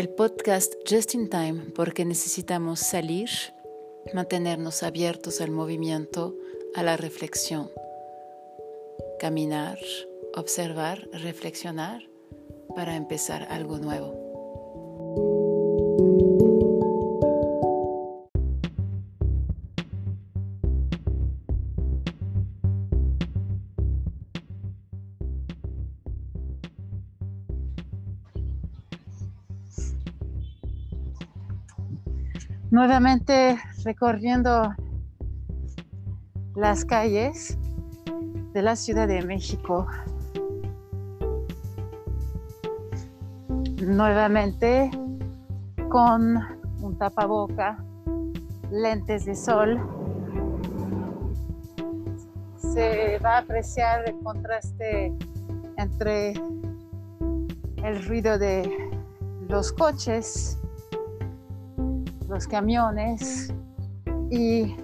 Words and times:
el 0.00 0.08
podcast 0.08 0.72
Just 0.88 1.14
in 1.14 1.28
Time 1.28 1.72
porque 1.74 2.06
necesitamos 2.06 2.80
salir, 2.80 3.28
mantenernos 4.14 4.82
abiertos 4.82 5.42
al 5.42 5.50
movimiento, 5.50 6.34
a 6.74 6.82
la 6.82 6.96
reflexión, 6.96 7.70
caminar, 9.18 9.78
observar, 10.34 11.06
reflexionar 11.12 12.08
para 12.74 12.96
empezar 12.96 13.46
algo 13.50 13.76
nuevo. 13.76 14.19
Nuevamente 32.80 33.58
recorriendo 33.84 34.74
las 36.56 36.86
calles 36.86 37.58
de 38.54 38.62
la 38.62 38.74
Ciudad 38.74 39.06
de 39.06 39.20
México. 39.20 39.86
Nuevamente 43.82 44.90
con 45.90 46.38
un 46.80 46.96
tapaboca, 46.96 47.84
lentes 48.70 49.26
de 49.26 49.34
sol. 49.34 49.78
Se 52.56 53.18
va 53.18 53.34
a 53.34 53.38
apreciar 53.40 54.08
el 54.08 54.18
contraste 54.20 55.12
entre 55.76 56.32
el 57.84 58.04
ruido 58.06 58.38
de 58.38 58.90
los 59.50 59.70
coches 59.70 60.59
los 62.30 62.46
camiones 62.46 63.52
y 64.30 64.76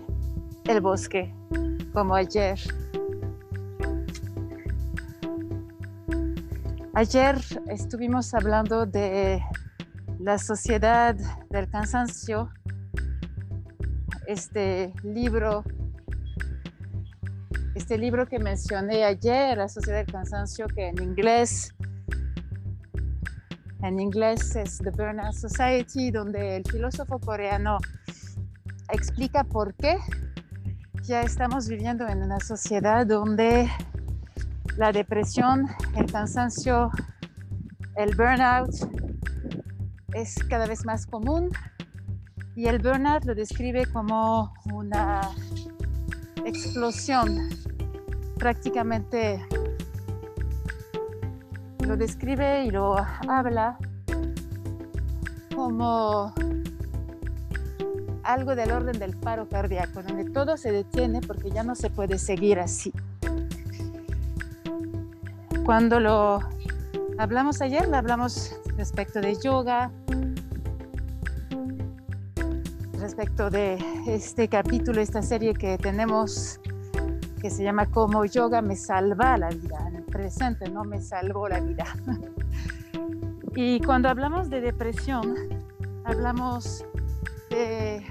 el 0.65 0.81
bosque, 0.81 1.33
como 1.93 2.17
ayer. 2.17 2.59
Ayer 6.95 7.37
estuvimos 7.69 8.35
hablando 8.35 8.85
de 8.85 9.41
la 10.19 10.39
sociedad 10.39 11.15
del 11.49 11.71
cansancio, 11.71 12.51
este 14.27 14.93
libro, 15.05 15.63
este 17.77 17.97
libro 17.97 18.27
que 18.27 18.41
mencioné 18.41 19.05
ayer, 19.05 19.57
La 19.57 19.69
sociedad 19.69 19.99
del 19.99 20.13
cansancio, 20.13 20.67
que 20.67 20.89
en 20.89 21.01
inglés 21.01 21.76
en 23.87 24.01
inglés 24.01 24.57
es 24.57 24.79
The 24.79 24.91
Burnout 24.91 25.35
Society, 25.35 26.11
donde 26.11 26.57
el 26.57 26.65
filósofo 26.65 27.19
coreano 27.19 27.79
explica 28.93 29.45
por 29.45 29.75
qué 29.75 29.97
ya 31.03 31.23
estamos 31.23 31.69
viviendo 31.69 32.07
en 32.09 32.23
una 32.23 32.41
sociedad 32.41 33.07
donde 33.07 33.71
la 34.77 34.93
depresión, 34.93 35.67
el 35.97 36.11
cansancio, 36.11 36.91
el 37.97 38.15
burnout 38.17 38.75
es 40.15 40.35
cada 40.49 40.67
vez 40.67 40.85
más 40.85 41.07
común. 41.07 41.51
Y 42.57 42.67
el 42.67 42.79
burnout 42.79 43.25
lo 43.25 43.35
describe 43.35 43.87
como 43.87 44.53
una 44.73 45.31
explosión 46.45 47.51
prácticamente 48.39 49.47
lo 51.87 51.97
describe 51.97 52.65
y 52.65 52.71
lo 52.71 52.97
habla 53.29 53.79
como 55.55 56.35
algo 58.25 58.57
del 58.57 58.73
orden 58.73 58.99
del 58.99 59.17
paro 59.17 59.49
cardíaco, 59.49 60.03
donde 60.03 60.25
todo 60.31 60.57
se 60.57 60.73
detiene 60.73 61.21
porque 61.21 61.51
ya 61.51 61.63
no 61.63 61.75
se 61.75 61.91
puede 61.91 62.19
seguir 62.19 62.59
así. 62.59 62.93
Cuando 65.65 66.01
lo 66.01 66.41
hablamos 67.19 67.63
ayer, 67.63 67.93
hablamos 67.95 68.57
respecto 68.77 69.21
de 69.21 69.37
yoga, 69.43 69.91
respecto 72.99 73.49
de 73.49 73.79
este 74.07 74.49
capítulo, 74.49 75.01
esta 75.01 75.23
serie 75.23 75.55
que 75.55 75.79
tenemos 75.79 76.61
que 77.47 77.51
se 77.51 77.63
llama 77.63 77.87
Como 77.87 78.25
yoga 78.25 78.61
me 78.61 78.75
salva 78.75 79.39
la 79.39 79.51
vida 79.51 79.89
presente, 80.11 80.69
no 80.69 80.83
me 80.83 81.01
salvó 81.01 81.49
la 81.49 81.61
vida. 81.61 81.85
y 83.55 83.79
cuando 83.83 84.09
hablamos 84.09 84.51
de 84.51 84.61
depresión, 84.61 85.33
hablamos 86.03 86.85
de 87.51 88.05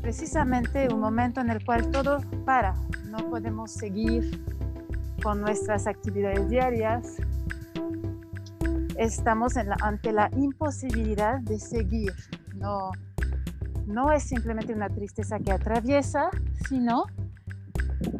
precisamente 0.00 0.88
un 0.90 1.00
momento 1.00 1.42
en 1.42 1.50
el 1.50 1.62
cual 1.66 1.90
todo 1.90 2.20
para, 2.46 2.72
no 3.10 3.18
podemos 3.28 3.72
seguir 3.72 4.42
con 5.22 5.42
nuestras 5.42 5.86
actividades 5.86 6.48
diarias, 6.48 7.16
estamos 8.96 9.52
ante 9.82 10.12
la 10.12 10.30
imposibilidad 10.34 11.40
de 11.40 11.58
seguir. 11.58 12.14
No, 12.54 12.90
no 13.86 14.12
es 14.12 14.22
simplemente 14.22 14.72
una 14.72 14.88
tristeza 14.88 15.38
que 15.40 15.52
atraviesa, 15.52 16.30
sino 16.66 17.04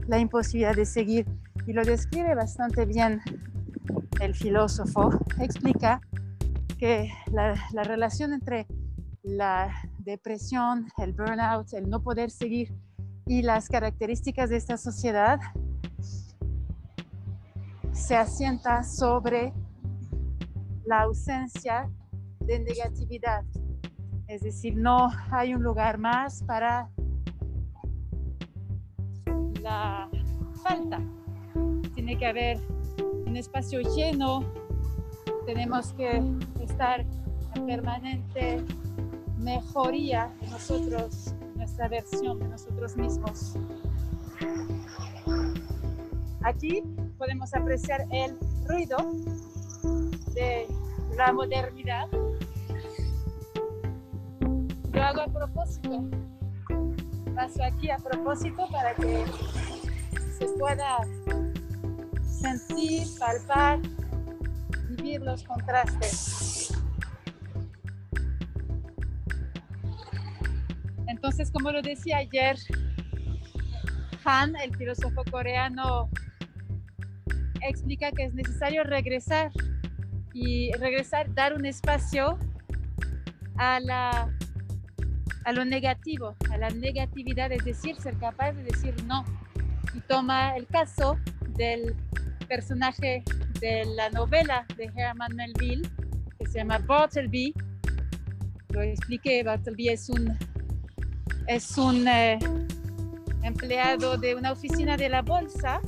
la 0.07 0.19
imposibilidad 0.19 0.75
de 0.75 0.87
seguir 0.87 1.27
y 1.67 1.73
lo 1.73 1.85
describe 1.85 2.35
bastante 2.35 2.87
bien 2.87 3.21
el 4.21 4.35
filósofo. 4.35 5.11
Explica 5.41 6.01
que 6.79 7.11
la, 7.33 7.55
relación 7.85 8.33
entre 8.33 8.67
la 9.23 9.75
depresión, 9.99 10.89
el 10.99 11.13
burnout, 11.13 11.73
el 11.73 11.89
no 11.89 12.03
poder 12.03 12.31
seguir 12.31 12.73
y 13.27 13.43
las 13.43 13.69
características 13.69 14.51
de 14.51 14.57
esta 14.57 14.77
sociedad 14.77 15.41
se 17.93 18.15
asienta 18.15 18.85
sobre 18.85 19.53
la 20.85 21.01
ausencia 21.03 21.91
de 22.41 22.61
negatividad. 22.61 23.43
Es 24.29 24.43
decir, 24.43 24.77
no 24.77 25.09
hay 25.31 25.55
un 25.55 25.63
lugar 25.63 25.99
más 25.99 26.43
para 26.45 26.91
la 29.67 30.09
falta 30.63 31.01
tiene 31.95 32.17
que 32.17 32.27
haber 32.27 32.61
un 33.27 33.37
espacio 33.37 33.81
lleno, 33.81 34.45
tenemos 35.45 35.93
que 35.95 36.23
estar 36.61 37.05
en 37.57 37.67
permanente 37.67 38.63
mejoría 39.39 40.31
de 40.41 40.47
nosotros, 40.51 41.35
nuestra 41.57 41.89
versión 41.89 42.39
de 42.39 42.49
nosotros 42.49 42.97
mismos. 42.97 43.55
Aquí 46.45 46.85
podemos 47.19 47.53
apreciar 47.53 48.07
el 48.13 48.39
ruido 48.69 48.99
de 50.33 50.69
la 51.17 51.33
modernidad. 51.33 52.07
Lo 54.93 55.03
hago 55.03 55.23
a 55.23 55.27
propósito. 55.27 56.05
Paso 57.37 57.63
aquí 57.63 57.91
a 57.91 57.99
propósito 57.99 58.67
para 58.73 58.95
que 58.95 59.27
se 60.39 60.47
pueda 60.59 61.01
sentir, 62.23 63.07
palpar, 63.19 63.79
vivir 64.89 65.21
los 65.21 65.45
contrastes. 65.45 66.73
Entonces, 71.07 71.51
como 71.51 71.73
lo 71.73 71.83
decía 71.83 72.17
ayer, 72.17 72.57
Han, 74.25 74.57
el 74.57 74.75
filósofo 74.75 75.23
coreano, 75.31 76.09
explica 77.61 78.13
que 78.13 78.25
es 78.25 78.35
necesario 78.35 78.83
regresar 78.83 79.53
y 80.33 80.73
regresar, 80.73 81.33
dar 81.35 81.53
un 81.53 81.67
espacio 81.67 82.39
a, 83.57 83.79
la, 83.81 84.36
a 85.47 85.53
lo 85.53 85.65
negativo, 85.65 86.35
a 86.51 86.59
la 86.59 86.71
negatividad, 86.71 87.53
es 87.53 87.65
decir, 87.65 87.95
ser 88.01 88.17
capaz 88.19 88.51
de 88.53 88.65
decir 88.65 88.95
no. 89.05 89.25
Y 89.95 90.01
toma 90.01 90.57
el 90.57 90.67
caso 90.67 91.17
del 91.57 91.95
personaje 92.49 93.23
de 93.61 93.85
la 93.95 94.11
novela 94.11 94.67
de 94.77 94.91
Herman 94.97 95.37
Melville, 95.37 95.89
que 96.37 96.47
se 96.47 96.59
llama 96.59 96.79
Bartleby. 96.79 97.55
Lo 98.71 98.83
expliqué, 98.83 99.45
Bartleby 99.45 99.91
es 99.91 100.09
un, 100.11 100.37
es 101.47 101.79
un 101.79 102.09
eh, 102.09 102.41
empleado 103.45 104.19
de 104.19 104.35
una 104.35 104.51
oficina 104.51 104.97
de 104.97 105.09
la 105.09 105.23
bolsa 105.23 105.81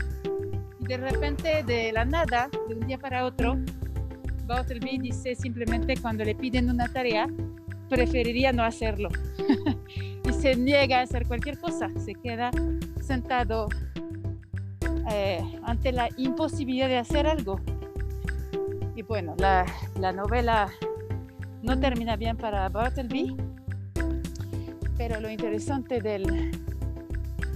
y 0.78 0.87
de 0.87 0.99
repente, 0.99 1.64
de 1.64 1.90
la 1.90 2.05
nada, 2.05 2.49
de 2.69 2.76
un 2.76 2.87
día 2.87 2.96
para 2.96 3.25
otro, 3.25 3.58
Bartleby 4.46 4.99
dice 4.99 5.34
simplemente 5.34 5.96
cuando 6.00 6.25
le 6.25 6.37
piden 6.37 6.70
una 6.70 6.87
tarea, 6.87 7.26
preferiría 7.88 8.52
no 8.52 8.62
hacerlo. 8.62 9.08
y 10.29 10.32
se 10.32 10.56
niega 10.56 11.00
a 11.00 11.02
hacer 11.02 11.26
cualquier 11.26 11.58
cosa, 11.58 11.90
se 12.05 12.14
queda 12.14 12.50
sentado 13.00 13.69
eh, 15.11 15.43
ante 15.62 15.93
la 15.93 16.08
imposibilidad 16.17 16.88
de 16.88 16.99
hacer 16.99 17.26
algo. 17.26 17.61
Y 18.94 19.02
bueno, 19.02 19.35
la, 19.38 19.64
la, 19.99 20.12
novela 20.12 20.70
no 21.62 21.79
termina 21.79 22.17
bien 22.17 22.37
para 22.37 22.69
Bartleby, 22.69 23.37
pero 24.96 25.20
lo 25.20 25.31
interesante 25.31 26.00
del, 26.00 26.50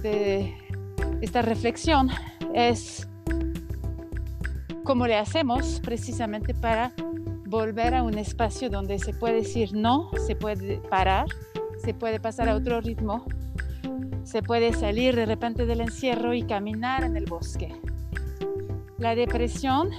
de 0.01 0.53
esta 1.21 1.41
reflexión 1.41 2.09
es 2.53 3.07
cómo 4.83 5.05
le 5.05 5.15
hacemos 5.15 5.79
precisamente 5.81 6.53
para 6.53 6.91
volver 7.53 7.93
a 7.93 8.01
un 8.01 8.17
espacio 8.17 8.67
donde 8.67 8.97
se 8.97 9.13
puede 9.13 9.35
decir 9.35 9.75
no, 9.75 10.09
se 10.25 10.35
puede 10.35 10.79
parar, 10.89 11.27
se 11.77 11.93
puede 11.93 12.19
pasar 12.19 12.49
a 12.49 12.55
otro 12.55 12.81
ritmo, 12.81 13.27
se 14.23 14.41
puede 14.41 14.73
salir 14.73 15.15
de 15.15 15.27
repente 15.27 15.67
del 15.67 15.81
encierro 15.81 16.33
y 16.33 16.41
caminar 16.41 17.03
en 17.03 17.15
el 17.15 17.25
bosque. 17.25 17.71
La 18.97 19.13
depresión 19.13 19.91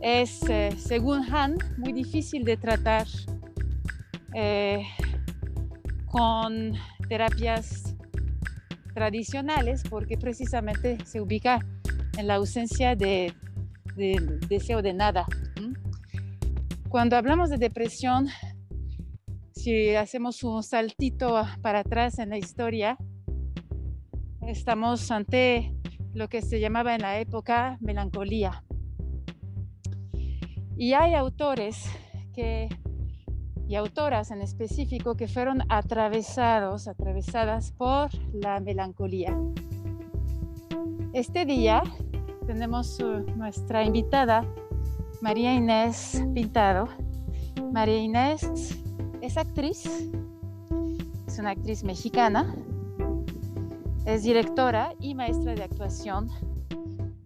es, 0.00 0.40
eh, 0.48 0.70
según 0.78 1.30
Han, 1.30 1.58
muy 1.76 1.92
difícil 1.92 2.44
de 2.44 2.56
tratar 2.56 3.06
eh, 4.32 4.82
con 6.06 6.72
terapias 7.06 7.94
tradicionales 8.94 9.82
porque 9.90 10.16
precisamente 10.16 10.96
se 11.04 11.20
ubica 11.20 11.58
en 12.16 12.26
la 12.26 12.36
ausencia 12.36 12.96
de, 12.96 13.34
deseo 14.48 14.80
de 14.80 14.94
nada. 14.94 15.26
Cuando 16.90 17.16
hablamos 17.16 17.50
de 17.50 17.56
depresión, 17.56 18.26
si 19.52 19.94
hacemos 19.94 20.42
un 20.42 20.64
saltito 20.64 21.40
para 21.62 21.78
atrás 21.78 22.18
en 22.18 22.30
la 22.30 22.36
historia, 22.36 22.98
estamos 24.42 25.08
ante 25.12 25.72
lo 26.14 26.26
que 26.26 26.42
se 26.42 26.58
llamaba 26.58 26.96
en 26.96 27.02
la 27.02 27.20
época 27.20 27.78
melancolía. 27.80 28.64
Y 30.76 30.94
hay 30.94 31.14
autores 31.14 31.88
y 33.68 33.74
autoras 33.76 34.32
en 34.32 34.42
específico 34.42 35.14
que 35.14 35.28
fueron 35.28 35.62
atravesados, 35.68 36.88
atravesadas 36.88 37.70
por 37.70 38.10
la 38.34 38.58
melancolía. 38.58 39.38
Este 41.12 41.44
día 41.44 41.84
tenemos 42.48 42.98
nuestra 43.36 43.84
invitada, 43.84 44.44
María 45.20 45.54
Inés 45.54 46.22
Pintado. 46.34 46.88
María 47.72 47.98
Inés 47.98 48.78
es 49.20 49.36
actriz, 49.36 49.84
es 51.26 51.38
una 51.38 51.50
actriz 51.50 51.84
mexicana, 51.84 52.54
es 54.06 54.22
directora 54.22 54.94
y 55.00 55.14
maestra 55.14 55.54
de 55.54 55.62
actuación 55.62 56.28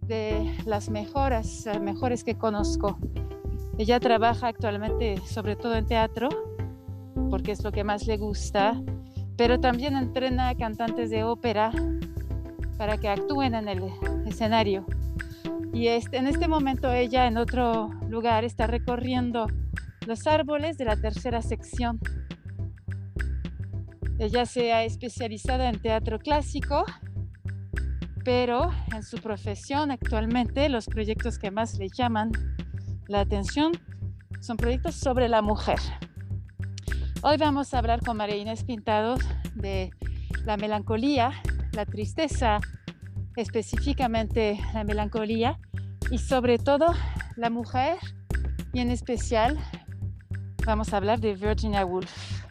de 0.02 0.55
las 0.67 0.91
mejores, 0.91 1.67
mejores 1.81 2.25
que 2.25 2.37
conozco 2.37 2.99
ella 3.76 3.99
trabaja 3.99 4.49
actualmente 4.49 5.17
sobre 5.26 5.56
todo 5.56 5.75
en 5.75 5.87
teatro, 5.87 6.29
porque 7.29 7.50
es 7.50 7.64
lo 7.64 7.73
que 7.73 7.82
más 7.82 8.06
le 8.06 8.19
gusta, 8.19 8.81
pero 9.37 9.58
también 9.58 9.97
entrena 9.97 10.55
cantantes 10.55 11.11
de 11.11 11.25
ópera 11.25 11.73
para 12.79 12.99
que 12.99 13.08
actúen 13.08 13.55
en 13.55 13.69
el 13.69 13.82
escenario. 14.26 14.87
Y 15.73 15.88
este, 15.88 16.19
en 16.19 16.26
este 16.26 16.49
momento 16.49 16.93
ella 16.93 17.26
en 17.26 17.37
otro 17.37 17.91
lugar 18.08 18.44
está 18.44 18.67
recorriendo 18.67 19.46
los 20.06 20.26
árboles 20.26 20.79
de 20.79 20.85
la 20.85 20.96
tercera 20.96 21.43
sección. 21.43 21.99
Ella 24.19 24.46
se 24.46 24.73
ha 24.73 24.85
especializado 24.85 25.64
en 25.64 25.81
teatro 25.81 26.19
clásico, 26.19 26.85
pero 28.25 28.70
en 28.94 29.02
su 29.02 29.19
profesión 29.19 29.91
actualmente 29.91 30.69
los 30.69 30.87
proyectos 30.87 31.38
que 31.38 31.50
más 31.50 31.76
le 31.79 31.88
llaman 31.88 32.31
la 33.08 33.20
atención 33.20 33.73
son 34.40 34.56
proyectos 34.56 34.94
sobre 34.94 35.29
la 35.29 35.43
mujer. 35.43 35.79
Hoy 37.23 37.37
vamos 37.37 37.75
a 37.75 37.79
hablar 37.79 38.00
con 38.00 38.17
María 38.17 38.37
Inés 38.37 38.64
Pintado 38.64 39.17
de 39.55 39.90
la 40.44 40.56
melancolía, 40.56 41.32
la 41.73 41.87
tristeza, 41.87 42.61
específicamente 43.36 44.60
la 44.72 44.84
melancolía 44.84 45.58
y 46.10 46.19
sobre 46.19 46.58
todo 46.58 46.86
la 47.36 47.50
mujer 47.50 47.96
y 48.72 48.81
en 48.81 48.90
especial 48.90 49.58
vamos 50.66 50.92
a 50.92 50.96
hablar 50.96 51.20
de 51.20 51.34
Virginia 51.34 51.84
Woolf. 51.84 52.44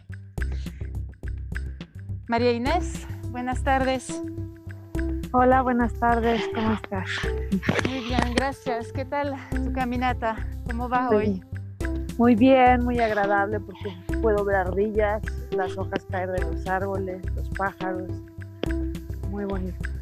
María 2.28 2.52
Inés, 2.52 3.06
buenas 3.30 3.62
tardes. 3.62 4.22
Hola, 5.32 5.62
buenas 5.62 5.92
tardes, 5.94 6.42
¿cómo 6.54 6.74
estás? 6.74 7.10
Muy 7.88 8.04
bien, 8.04 8.34
gracias. 8.34 8.92
¿Qué 8.92 9.04
tal 9.04 9.34
tu 9.50 9.72
caminata? 9.72 10.36
¿Cómo 10.66 10.88
va 10.88 11.10
hoy? 11.10 11.42
Muy 12.18 12.36
bien, 12.36 12.84
muy 12.84 13.00
agradable 13.00 13.58
porque 13.58 13.92
puedo 14.22 14.44
ver 14.44 14.56
ardillas, 14.56 15.22
las 15.50 15.76
hojas 15.76 16.06
caer 16.08 16.30
de 16.30 16.40
los 16.42 16.66
árboles, 16.68 17.20
los 17.34 17.48
pájaros. 17.50 18.08
Muy 19.28 19.44
bonito. 19.44 19.93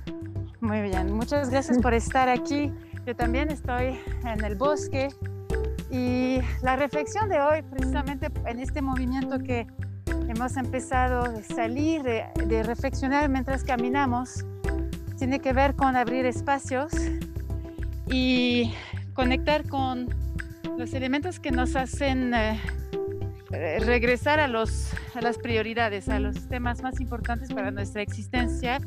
Muy 0.62 0.80
bien, 0.80 1.12
muchas 1.12 1.50
gracias 1.50 1.78
por 1.78 1.92
estar 1.92 2.28
aquí. 2.28 2.72
Yo 3.04 3.16
también 3.16 3.50
estoy 3.50 3.98
en 4.24 4.44
el 4.44 4.54
bosque 4.54 5.08
y 5.90 6.38
la 6.62 6.76
reflexión 6.76 7.28
de 7.28 7.40
hoy, 7.40 7.62
precisamente 7.62 8.28
en 8.46 8.60
este 8.60 8.80
movimiento 8.80 9.40
que 9.40 9.66
hemos 10.28 10.56
empezado 10.56 11.24
de 11.32 11.42
salir, 11.42 12.04
de, 12.04 12.62
reflexionar 12.62 13.28
mientras 13.28 13.64
caminamos, 13.64 14.44
tiene 15.18 15.40
que 15.40 15.52
ver 15.52 15.74
con 15.74 15.96
abrir 15.96 16.26
espacios 16.26 16.92
y 18.06 18.72
conectar 19.14 19.68
con 19.68 20.14
los 20.78 20.94
elementos 20.94 21.40
que 21.40 21.50
nos 21.50 21.74
hacen 21.74 22.34
eh, 22.34 22.60
regresar 23.80 24.38
a, 24.38 24.46
los, 24.46 24.92
a 25.16 25.22
las 25.22 25.38
prioridades, 25.38 26.08
a 26.08 26.20
los 26.20 26.46
temas 26.46 26.84
más 26.84 27.00
importantes 27.00 27.52
para 27.52 27.72
nuestra 27.72 28.00
existencia, 28.00 28.78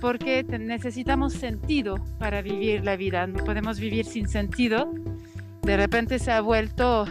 porque 0.00 0.44
necesitamos 0.44 1.32
sentido 1.32 1.96
para 2.18 2.42
vivir 2.42 2.84
la 2.84 2.96
vida. 2.96 3.26
No 3.26 3.44
podemos 3.44 3.78
vivir 3.78 4.04
sin 4.04 4.28
sentido. 4.28 4.92
De 5.62 5.76
repente 5.76 6.18
se 6.18 6.32
ha 6.32 6.40
vuelto 6.40 7.06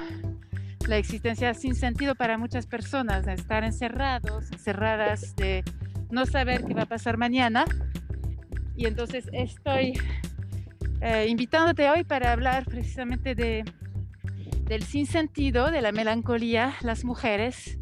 la 0.88 0.98
existencia 0.98 1.54
sin 1.54 1.76
sentido 1.76 2.16
para 2.16 2.38
muchas 2.38 2.68
personas, 2.68 3.26
de 3.26 3.34
estar 3.34 3.64
encerrados, 3.64 4.52
encerradas, 4.52 5.36
de 5.36 5.64
no 6.12 6.26
saber 6.26 6.64
qué 6.66 6.74
va 6.74 6.84
a 6.84 6.88
pasar 6.88 7.18
mañana 7.18 7.66
y 8.76 8.86
entonces 8.88 9.30
estoy 9.34 9.94
eh, 11.02 11.28
invitándote 11.28 11.90
hoy 11.90 12.04
para 12.04 12.32
hablar 12.32 12.66
precisamente 12.66 13.36
de, 13.36 13.64
del 14.66 14.84
sinsentido, 14.84 15.70
de 15.70 15.82
la 15.82 15.92
melancolía, 15.92 16.74
las 16.82 17.04
mujeres 17.04 17.78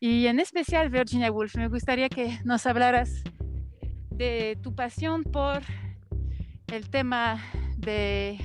y 0.00 0.26
en 0.26 0.40
especial 0.40 0.88
Virginia 0.88 1.30
Woolf. 1.30 1.56
Me 1.56 1.68
gustaría 1.68 2.08
que 2.08 2.38
nos 2.44 2.66
hablaras 2.66 3.22
de 4.14 4.58
tu 4.62 4.74
pasión 4.74 5.24
por 5.24 5.62
el 6.68 6.88
tema 6.90 7.42
de 7.76 8.38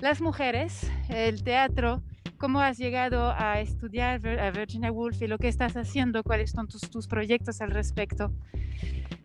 las 0.00 0.20
mujeres, 0.20 0.90
el 1.08 1.42
teatro, 1.44 2.02
cómo 2.38 2.60
has 2.60 2.76
llegado 2.78 3.32
a 3.36 3.60
estudiar 3.60 4.26
a 4.26 4.50
Virginia 4.50 4.90
Woolf 4.90 5.22
y 5.22 5.26
lo 5.28 5.38
que 5.38 5.48
estás 5.48 5.76
haciendo, 5.76 6.22
cuáles 6.22 6.50
son 6.50 6.66
tus, 6.66 6.80
tus 6.90 7.06
proyectos 7.06 7.60
al 7.60 7.70
respecto. 7.70 8.32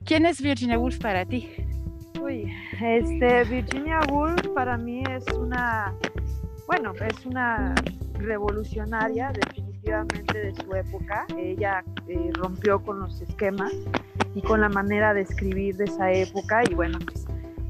¿Quién 0.06 0.25
es 0.25 0.41
Virginia 0.41 0.77
Woolf 0.77 1.00
para 1.00 1.25
ti? 1.25 1.50
Uy, 2.22 2.51
este, 2.82 3.44
Virginia 3.46 4.00
Woolf 4.12 4.48
para 4.50 4.77
mí 4.77 5.03
es 5.10 5.25
una, 5.36 5.94
bueno, 6.67 6.94
es 6.94 7.25
una 7.25 7.74
revolucionaria 8.13 9.32
definitivamente 9.88 10.38
de 10.39 10.56
su 10.56 10.75
época. 10.75 11.25
Ella 11.38 11.84
eh, 12.08 12.32
rompió 12.34 12.82
con 12.82 13.00
los 13.00 13.22
esquemas 13.22 13.74
y 14.36 14.41
con 14.41 14.62
la 14.62 14.70
manera 14.70 15.13
de 15.13 15.22
escribir 15.22 15.75
de 15.77 15.86
esa 15.86 16.12
época 16.12 16.63
y 16.70 16.74
bueno, 16.74 17.00
pues 17.00 17.25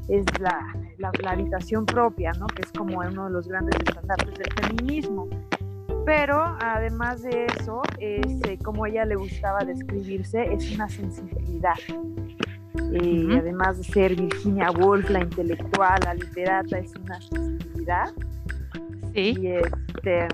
es 0.08 0.24
la, 0.40 0.74
la, 0.98 1.30
habitación 1.30 1.84
propia, 1.84 2.32
¿no? 2.32 2.46
Que 2.46 2.62
es 2.62 2.72
como 2.72 2.98
uno 2.98 3.26
de 3.26 3.30
los 3.30 3.46
grandes 3.46 3.76
estandartes 3.86 4.34
del 4.34 4.52
feminismo. 4.54 5.28
Pero 6.06 6.56
además 6.60 7.22
de 7.22 7.46
eso, 7.46 7.82
es, 7.98 8.40
eh, 8.48 8.58
como 8.64 8.86
ella 8.86 9.04
le 9.04 9.16
gustaba 9.16 9.60
describirse, 9.64 10.42
es 10.54 10.74
una 10.74 10.88
sensibilidad 10.88 11.74
y 12.92 13.32
eh, 13.32 13.38
además 13.38 13.78
de 13.78 13.84
ser 13.84 14.16
Virginia 14.16 14.70
Woolf, 14.70 15.10
la 15.10 15.20
intelectual, 15.20 16.00
la 16.04 16.14
literata, 16.14 16.78
es 16.78 16.94
una 16.96 17.20
sensibilidad. 17.20 18.10
Sí. 19.14 19.34
Y, 19.38 19.46
este, 19.48 20.28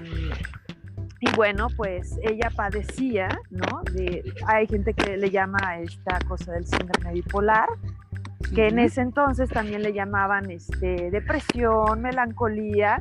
y 1.25 1.37
bueno, 1.37 1.69
pues 1.77 2.19
ella 2.23 2.51
padecía, 2.55 3.29
¿no? 3.51 3.83
De, 3.93 4.23
hay 4.47 4.67
gente 4.67 4.93
que 4.93 5.17
le 5.17 5.31
llama 5.31 5.59
a 5.63 5.81
esta 5.81 6.19
cosa 6.29 6.53
del 6.53 6.67
síndrome 6.67 7.15
bipolar, 7.15 7.69
que 8.55 8.69
en 8.69 8.79
ese 8.79 9.01
entonces 9.01 9.49
también 9.49 9.83
le 9.83 9.93
llamaban 9.93 10.51
este, 10.51 11.11
depresión, 11.11 12.03
melancolía, 12.03 12.99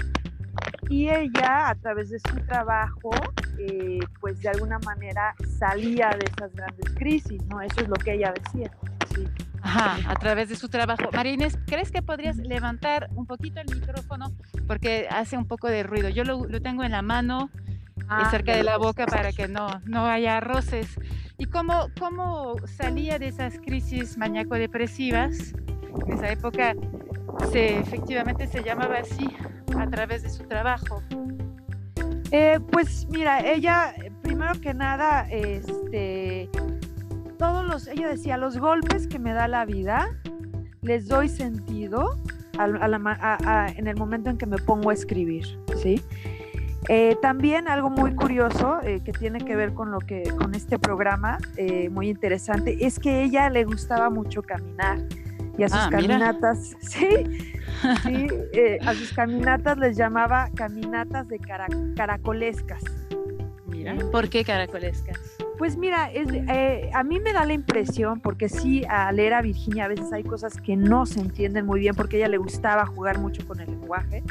y 0.89 1.09
ella 1.09 1.69
a 1.69 1.75
través 1.75 2.09
de 2.11 2.19
su 2.19 2.35
trabajo, 2.45 3.11
eh, 3.59 3.99
pues 4.21 4.41
de 4.41 4.49
alguna 4.49 4.79
manera 4.79 5.35
salía 5.59 6.09
de 6.09 6.25
esas 6.25 6.53
grandes 6.53 6.93
crisis, 6.95 7.43
¿no? 7.47 7.61
Eso 7.61 7.81
es 7.81 7.89
lo 7.89 7.95
que 7.95 8.13
ella 8.13 8.33
decía. 8.33 8.71
Ajá, 9.61 10.11
a 10.11 10.15
través 10.15 10.49
de 10.49 10.55
su 10.55 10.67
trabajo. 10.67 11.09
Marines, 11.13 11.57
¿crees 11.65 11.89
que 11.89 12.01
podrías 12.01 12.35
levantar 12.35 13.09
un 13.15 13.25
poquito 13.25 13.61
el 13.61 13.73
micrófono? 13.73 14.33
Porque 14.67 15.07
hace 15.09 15.37
un 15.37 15.47
poco 15.47 15.67
de 15.67 15.83
ruido. 15.83 16.09
Yo 16.09 16.25
lo, 16.25 16.45
tengo 16.61 16.83
en 16.83 16.91
la 16.91 17.01
mano 17.01 17.49
ah, 18.09 18.29
cerca 18.29 18.55
de 18.55 18.63
la 18.63 18.77
boca 18.77 19.05
para 19.05 19.31
que 19.31 19.47
no, 19.47 19.67
no 19.85 20.05
haya 20.05 20.39
roces. 20.39 20.95
¿Y 21.37 21.45
cómo, 21.45 21.87
cómo 21.99 22.55
salía 22.65 23.19
de 23.19 23.27
esas 23.27 23.59
crisis 23.59 24.17
maníaco-depresivas? 24.17 25.53
En 26.05 26.13
esa 26.13 26.31
época 26.31 26.75
se, 27.51 27.79
efectivamente 27.79 28.47
se 28.47 28.63
llamaba 28.63 28.97
así, 28.99 29.29
a 29.77 29.89
través 29.89 30.23
de 30.23 30.29
su 30.29 30.43
trabajo. 30.43 31.01
Eh, 32.31 32.59
pues 32.71 33.07
mira, 33.09 33.39
ella, 33.39 33.93
primero 34.21 34.59
que 34.59 34.73
nada, 34.73 35.27
este, 35.29 36.49
todos 37.37 37.65
los, 37.65 37.87
ella 37.87 38.07
decía, 38.07 38.37
los 38.37 38.57
golpes 38.57 39.07
que 39.07 39.19
me 39.19 39.33
da 39.33 39.47
la 39.47 39.65
vida, 39.65 40.17
les 40.81 41.07
doy 41.07 41.29
sentido 41.29 42.17
en 42.53 43.87
el 43.87 43.95
momento 43.95 44.29
en 44.29 44.37
que 44.37 44.45
me 44.45 44.57
pongo 44.57 44.89
a 44.89 44.93
escribir, 44.93 45.45
¿sí? 45.81 46.01
Eh, 46.89 47.15
también 47.21 47.67
algo 47.67 47.89
muy 47.89 48.13
curioso 48.13 48.81
eh, 48.83 49.01
que 49.03 49.13
tiene 49.13 49.39
que 49.39 49.55
ver 49.55 49.73
con 49.73 49.91
lo 49.91 49.99
que 49.99 50.23
con 50.37 50.53
este 50.53 50.77
programa 50.77 51.37
muy 51.91 52.09
interesante 52.09 52.85
es 52.85 52.99
que 52.99 53.23
ella 53.23 53.49
le 53.49 53.63
gustaba 53.63 54.09
mucho 54.09 54.41
caminar 54.41 54.99
y 55.57 55.63
a 55.63 55.69
sus 55.69 55.77
ah, 55.77 55.89
caminatas, 55.91 56.75
sí, 56.79 57.07
sí 58.03 58.27
eh, 58.53 58.79
a 58.81 58.93
sus 58.93 59.13
caminatas 59.13 59.77
les 59.77 59.95
llamaba 59.95 60.49
caminatas 60.55 61.27
de 61.27 61.39
caracolescas. 61.95 62.83
Mira, 63.67 63.95
¿por 64.11 64.29
qué 64.29 64.43
caracolescas? 64.43 65.19
Pues 65.57 65.77
mira, 65.77 66.09
eh, 66.11 66.89
a 66.93 67.03
mí 67.03 67.19
me 67.19 67.31
da 67.33 67.45
la 67.45 67.53
impresión, 67.53 68.19
porque 68.19 68.49
sí, 68.49 68.83
al 68.89 69.15
leer 69.15 69.35
a 69.35 69.41
Virginia 69.41 69.85
a 69.85 69.87
veces 69.87 70.11
hay 70.11 70.23
cosas 70.23 70.59
que 70.59 70.75
no 70.75 71.05
se 71.05 71.19
entienden 71.19 71.65
muy 71.65 71.79
bien, 71.79 71.93
porque 71.95 72.17
a 72.17 72.19
ella 72.19 72.29
le 72.29 72.37
gustaba 72.37 72.85
jugar 72.85 73.19
mucho 73.19 73.45
con 73.47 73.59
el 73.59 73.69
lenguaje. 73.69 74.23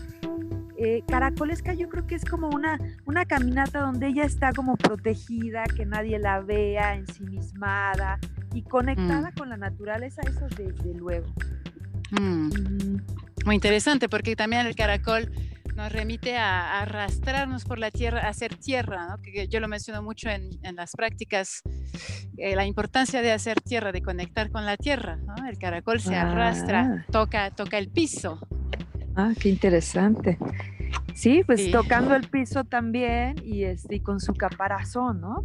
Eh, 0.84 1.04
caracolesca 1.06 1.74
yo 1.74 1.88
creo 1.88 2.08
que 2.08 2.16
es 2.16 2.24
como 2.24 2.48
una, 2.48 2.76
una 3.04 3.24
caminata 3.24 3.82
donde 3.82 4.08
ella 4.08 4.24
está 4.24 4.52
como 4.52 4.76
protegida, 4.76 5.62
que 5.64 5.86
nadie 5.86 6.18
la 6.18 6.40
vea, 6.40 6.96
ensimismada, 6.96 8.18
y 8.52 8.62
conectada 8.62 9.30
mm. 9.30 9.34
con 9.38 9.48
la 9.48 9.56
naturaleza, 9.56 10.22
eso 10.22 10.48
desde 10.56 10.92
luego. 10.94 11.32
Mm. 12.10 12.96
Muy 13.44 13.54
interesante 13.54 14.08
porque 14.08 14.34
también 14.34 14.66
el 14.66 14.74
caracol 14.74 15.30
nos 15.76 15.92
remite 15.92 16.36
a, 16.36 16.80
arrastrarnos 16.80 17.64
por 17.64 17.78
la 17.78 17.92
tierra, 17.92 18.26
a 18.26 18.30
hacer 18.30 18.56
tierra, 18.56 19.06
¿no? 19.08 19.22
que 19.22 19.46
yo 19.46 19.60
lo 19.60 19.68
menciono 19.68 20.02
mucho 20.02 20.30
en, 20.30 20.50
en 20.64 20.74
las 20.74 20.92
prácticas, 20.92 21.62
eh, 22.38 22.56
la 22.56 22.66
importancia 22.66 23.22
de 23.22 23.30
hacer 23.30 23.60
tierra, 23.60 23.92
de 23.92 24.02
conectar 24.02 24.50
con 24.50 24.66
la 24.66 24.76
tierra. 24.76 25.16
¿no? 25.16 25.48
El 25.48 25.58
caracol 25.58 26.00
se 26.00 26.16
arrastra, 26.16 26.80
ah. 26.80 27.06
toca, 27.12 27.52
toca 27.52 27.78
el 27.78 27.88
piso. 27.88 28.40
Ah, 29.16 29.32
qué 29.38 29.48
interesante. 29.48 30.38
Sí, 31.14 31.42
pues 31.44 31.70
tocando 31.70 32.14
el 32.14 32.28
piso 32.28 32.64
también 32.64 33.36
y, 33.44 33.64
este, 33.64 33.96
y 33.96 34.00
con 34.00 34.20
su 34.20 34.34
caparazón, 34.34 35.20
¿no? 35.20 35.44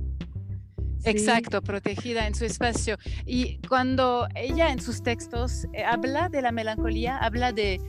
Exacto, 1.03 1.61
protegida 1.61 2.27
en 2.27 2.35
su 2.35 2.45
espacio. 2.45 2.97
Y 3.25 3.59
cuando 3.67 4.27
ella 4.35 4.71
en 4.71 4.81
sus 4.81 5.03
textos 5.03 5.65
eh, 5.73 5.83
habla 5.83 6.29
de 6.29 6.41
la 6.41 6.51
melancolía, 6.51 7.17
habla 7.17 7.51
de, 7.51 7.79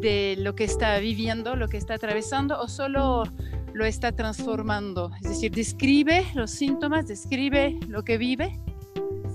de, 0.00 0.36
lo 0.38 0.54
que 0.54 0.64
está 0.64 0.98
viviendo, 0.98 1.56
lo 1.56 1.68
que 1.68 1.76
está 1.76 1.94
atravesando, 1.94 2.60
o 2.60 2.68
solo 2.68 3.24
lo 3.72 3.84
está 3.84 4.12
transformando. 4.12 5.10
Es 5.22 5.30
decir, 5.30 5.52
describe 5.52 6.26
los 6.34 6.50
síntomas, 6.50 7.06
describe 7.06 7.78
lo 7.88 8.02
que 8.02 8.18
vive. 8.18 8.58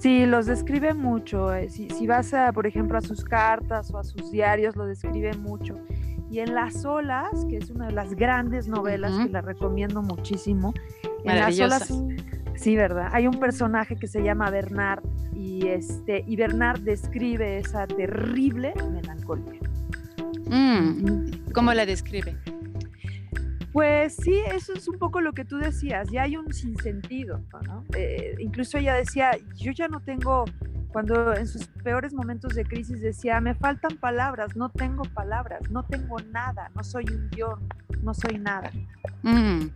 Sí, 0.04 0.26
los 0.26 0.48
describe 0.48 0.94
mucho. 0.94 1.56
Eh, 1.56 1.70
si, 1.70 1.90
si 1.90 2.08
vas, 2.08 2.34
a, 2.34 2.52
por 2.52 2.68
ejemplo, 2.68 2.98
a 2.98 3.02
sus 3.02 3.24
cartas 3.24 3.90
o 3.94 3.98
a 3.98 4.04
sus 4.04 4.32
diarios, 4.32 4.76
lo 4.76 4.86
describe 4.86 5.32
mucho. 5.38 5.80
Y 6.30 6.40
en 6.40 6.54
Las 6.54 6.84
olas, 6.84 7.46
que 7.50 7.56
es 7.56 7.70
una 7.70 7.86
de 7.86 7.94
las 7.94 8.14
grandes 8.14 8.68
novelas 8.68 9.14
que 9.26 9.32
la 9.32 9.40
recomiendo 9.40 10.02
muchísimo, 10.02 10.74
en 11.24 11.40
Las 11.40 11.58
olas 11.58 11.94
Sí, 12.56 12.76
¿verdad? 12.76 13.12
Hay 13.14 13.28
un 13.28 13.40
personaje 13.40 13.96
que 13.96 14.08
se 14.08 14.22
llama 14.22 14.50
Bernard 14.50 15.04
y, 15.34 15.68
este, 15.68 16.26
y 16.28 16.36
Bernard 16.36 16.82
describe 16.82 17.60
esa 17.60 17.88
terrible 17.88 18.74
melancolía. 18.92 19.62
Mm, 20.48 21.52
¿Cómo 21.54 21.74
la 21.74 21.86
describe? 21.86 22.36
Pues 23.74 24.16
sí, 24.18 24.40
eso 24.54 24.72
es 24.74 24.88
un 24.88 25.00
poco 25.00 25.20
lo 25.20 25.34
que 25.34 25.46
tú 25.46 25.58
decías, 25.58 26.08
ya 26.12 26.24
hay 26.24 26.38
un 26.38 26.54
sinsentido. 26.54 27.42
Eh, 27.98 28.36
incluso 28.38 28.78
ella 28.78 28.94
decía, 28.94 29.32
yo 29.56 29.72
ya 29.72 29.88
no 29.88 30.00
tengo, 30.00 30.46
cuando 30.90 31.34
en 31.34 31.48
sus 31.48 31.66
peores 31.84 32.14
momentos 32.14 32.54
de 32.54 32.66
crisis 32.66 33.02
decía, 33.02 33.42
me 33.42 33.56
faltan 33.56 33.98
palabras, 33.98 34.56
no 34.56 34.70
tengo 34.70 35.02
palabras, 35.06 35.72
no 35.72 35.84
tengo 35.86 36.20
nada, 36.32 36.70
no 36.76 36.84
soy 36.84 37.06
un 37.06 37.32
yo, 37.32 37.58
no 38.04 38.14
soy 38.14 38.38
nada. 38.38 38.70
Mm, 39.24 39.70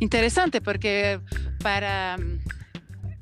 interesante, 0.00 0.62
porque 0.62 1.20
para 1.62 2.16
mm, 2.16 2.38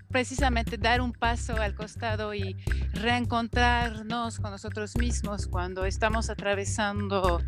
precisamente 0.08 0.78
dar 0.78 1.00
un 1.00 1.12
paso 1.12 1.56
al 1.56 1.74
costado 1.74 2.32
y 2.32 2.56
reencontrarnos 2.92 4.38
con 4.38 4.52
nosotros 4.52 4.96
mismos 4.96 5.48
cuando 5.48 5.84
estamos 5.84 6.30
atravesando 6.30 7.40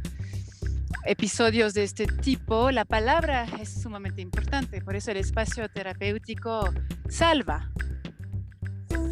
episodios 1.07 1.75
de 1.75 1.85
este 1.85 2.07
tipo, 2.07 2.71
la 2.71 2.85
palabra 2.85 3.47
es 3.61 3.83
sumamente 3.83 4.23
importante, 4.23 4.81
por 4.81 4.97
eso 4.97 5.11
el 5.11 5.19
espacio 5.19 5.69
terapéutico 5.69 6.71
salva, 7.09 7.71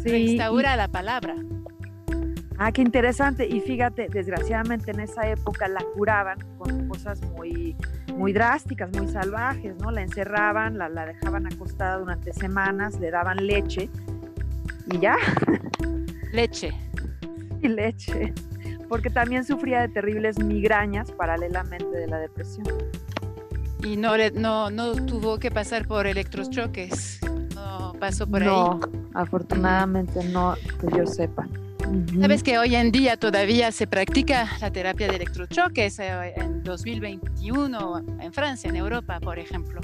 restaura 0.03 0.75
la 0.75 0.87
palabra. 0.87 1.35
Ah, 2.57 2.71
qué 2.71 2.81
interesante. 2.81 3.47
Y 3.47 3.61
fíjate, 3.61 4.07
desgraciadamente 4.09 4.91
en 4.91 4.99
esa 4.99 5.27
época 5.27 5.67
la 5.67 5.83
curaban 5.95 6.39
con 6.57 6.87
cosas 6.87 7.19
muy, 7.21 7.75
muy 8.15 8.31
drásticas, 8.31 8.91
muy 8.95 9.07
salvajes, 9.07 9.75
¿no? 9.77 9.91
La 9.91 10.01
encerraban, 10.01 10.77
la, 10.77 10.87
la 10.87 11.05
dejaban 11.05 11.47
acostada 11.51 11.97
durante 11.97 12.31
semanas, 12.31 12.99
le 12.99 13.11
daban 13.11 13.45
leche 13.45 13.89
y 14.91 14.99
ya. 14.99 15.17
Leche. 16.31 16.71
Y 17.61 17.69
leche. 17.69 18.33
Porque 18.93 19.09
también 19.09 19.43
sufría 19.43 19.81
de 19.81 19.87
terribles 19.87 20.37
migrañas 20.37 21.11
paralelamente 21.11 21.97
de 21.97 22.05
la 22.05 22.19
depresión. 22.19 22.67
Y 23.83 23.97
no, 23.97 24.13
no, 24.35 24.69
no 24.69 24.93
tuvo 24.93 25.39
que 25.39 25.49
pasar 25.49 25.87
por 25.87 26.05
electrochoques. 26.05 27.19
No 27.55 27.93
pasó 27.99 28.27
por 28.27 28.43
ahí. 28.43 28.47
No, 28.47 28.79
afortunadamente 29.15 30.23
no, 30.25 30.53
que 30.79 30.95
yo 30.95 31.07
sepa. 31.07 31.47
Sabes 32.21 32.43
que 32.43 32.59
hoy 32.59 32.75
en 32.75 32.91
día 32.91 33.17
todavía 33.17 33.71
se 33.71 33.87
practica 33.87 34.47
la 34.61 34.69
terapia 34.69 35.07
de 35.07 35.15
electrochoques 35.15 35.97
eh, 35.97 36.33
en 36.35 36.61
2021 36.61 38.05
en 38.21 38.31
Francia, 38.31 38.69
en 38.69 38.75
Europa, 38.75 39.19
por 39.19 39.39
ejemplo. 39.39 39.81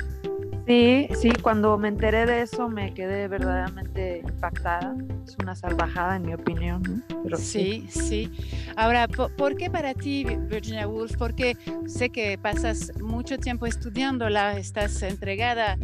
Sí, 0.69 1.07
sí, 1.19 1.31
cuando 1.41 1.79
me 1.79 1.87
enteré 1.87 2.27
de 2.27 2.43
eso 2.43 2.69
me 2.69 2.93
quedé 2.93 3.27
verdaderamente 3.27 4.19
impactada. 4.19 4.95
Es 5.25 5.35
una 5.41 5.55
salvajada 5.55 6.17
en 6.17 6.27
mi 6.27 6.35
opinión. 6.35 7.03
sí, 7.37 7.87
sí, 7.89 8.31
Ahora, 8.75 9.07
¿por, 9.07 9.57
qué 9.57 9.71
para 9.71 9.95
ti, 9.95 10.25
Virginia 10.25 10.87
Woolf? 10.87 11.17
Porque 11.17 11.57
sé 11.87 12.11
que 12.11 12.37
pasas 12.37 12.91
mucho 13.01 13.39
tiempo 13.39 13.65
estudiándola, 13.65 14.59
estás 14.59 15.01
entregada 15.01 15.75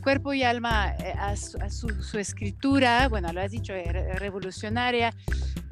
cuerpo 0.00 0.32
y 0.32 0.44
alma 0.44 0.94
eh, 1.00 1.12
a, 1.18 1.34
su, 1.34 1.88
escritura, 2.16 3.08
bueno, 3.08 3.32
lo 3.32 3.40
has 3.40 3.50
dicho, 3.50 3.74
revolucionaria. 4.14 5.12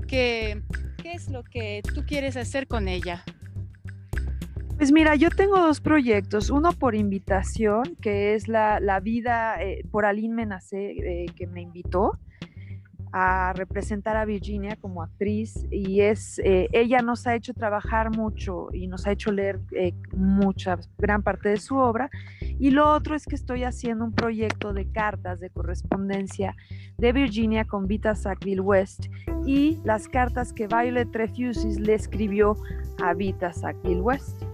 ¿Qué, 0.08 0.60
¿Qué 1.00 1.12
es 1.12 1.28
lo 1.28 1.44
que 1.44 1.80
tú 1.94 2.04
quieres 2.04 2.36
hacer 2.36 2.66
con 2.66 2.88
ella? 2.88 3.24
Pues 4.78 4.92
mira, 4.92 5.16
yo 5.16 5.28
tengo 5.30 5.58
dos 5.58 5.80
proyectos. 5.80 6.50
Uno 6.50 6.70
por 6.70 6.94
invitación, 6.94 7.97
que 8.00 8.35
es 8.35 8.47
la, 8.47 9.00
vida 9.02 9.61
eh, 9.61 9.85
por 9.90 10.06
Aline 10.06 10.32
Menacé, 10.32 10.92
eh, 10.92 11.26
que 11.35 11.49
me 11.49 11.61
invitó 11.61 12.16
a 13.12 13.52
representar 13.54 14.16
a 14.16 14.25
Virginia 14.25 14.76
como 14.80 15.02
actriz 15.02 15.66
y 15.70 16.00
es 16.00 16.38
eh, 16.44 16.68
ella 16.73 17.00
nos 17.00 17.26
ha 17.26 17.35
hecho 17.35 17.54
trabajar 17.54 18.14
mucho 18.14 18.68
y 18.73 18.87
nos 18.87 19.06
ha 19.06 19.12
hecho 19.12 19.32
leer 19.32 19.61
eh, 19.73 19.94
mucha 20.12 20.78
gran 20.99 21.23
parte 21.23 21.49
de 21.49 21.56
su 21.56 21.76
obra 21.76 22.11
y 22.40 22.70
lo 22.70 22.90
otro 22.92 23.14
es 23.14 23.25
que 23.25 23.35
estoy 23.35 23.64
haciendo 23.64 24.04
un 24.04 24.12
proyecto 24.12 24.73
de 24.73 24.90
cartas 24.90 25.40
de 25.40 25.50
correspondencia 25.50 26.54
de 26.99 27.12
Virginia 27.12 27.64
con 27.64 27.87
Vita 27.87 28.14
Sackville 28.14 28.61
West 28.61 29.06
y 29.47 29.78
las 29.85 30.08
cartas 30.08 30.52
que 30.52 30.66
Violet 30.66 31.08
Refusis 31.12 31.78
le 31.80 31.94
escribió 31.94 32.56
a 33.02 33.14
Vita 33.14 33.52
Sackville 33.52 34.00
West. 34.00 34.47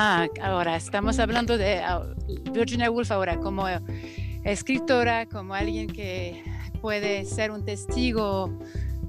Ah, 0.00 0.28
ahora 0.40 0.76
estamos 0.76 1.18
hablando 1.18 1.58
de 1.58 1.78
ah, 1.78 2.06
Virginia 2.52 2.88
Woolf 2.88 3.10
ahora 3.10 3.36
como 3.40 3.64
escritora, 4.44 5.26
como 5.26 5.56
alguien 5.56 5.88
que 5.88 6.44
puede 6.80 7.24
ser 7.24 7.50
un 7.50 7.64
testigo 7.64 8.56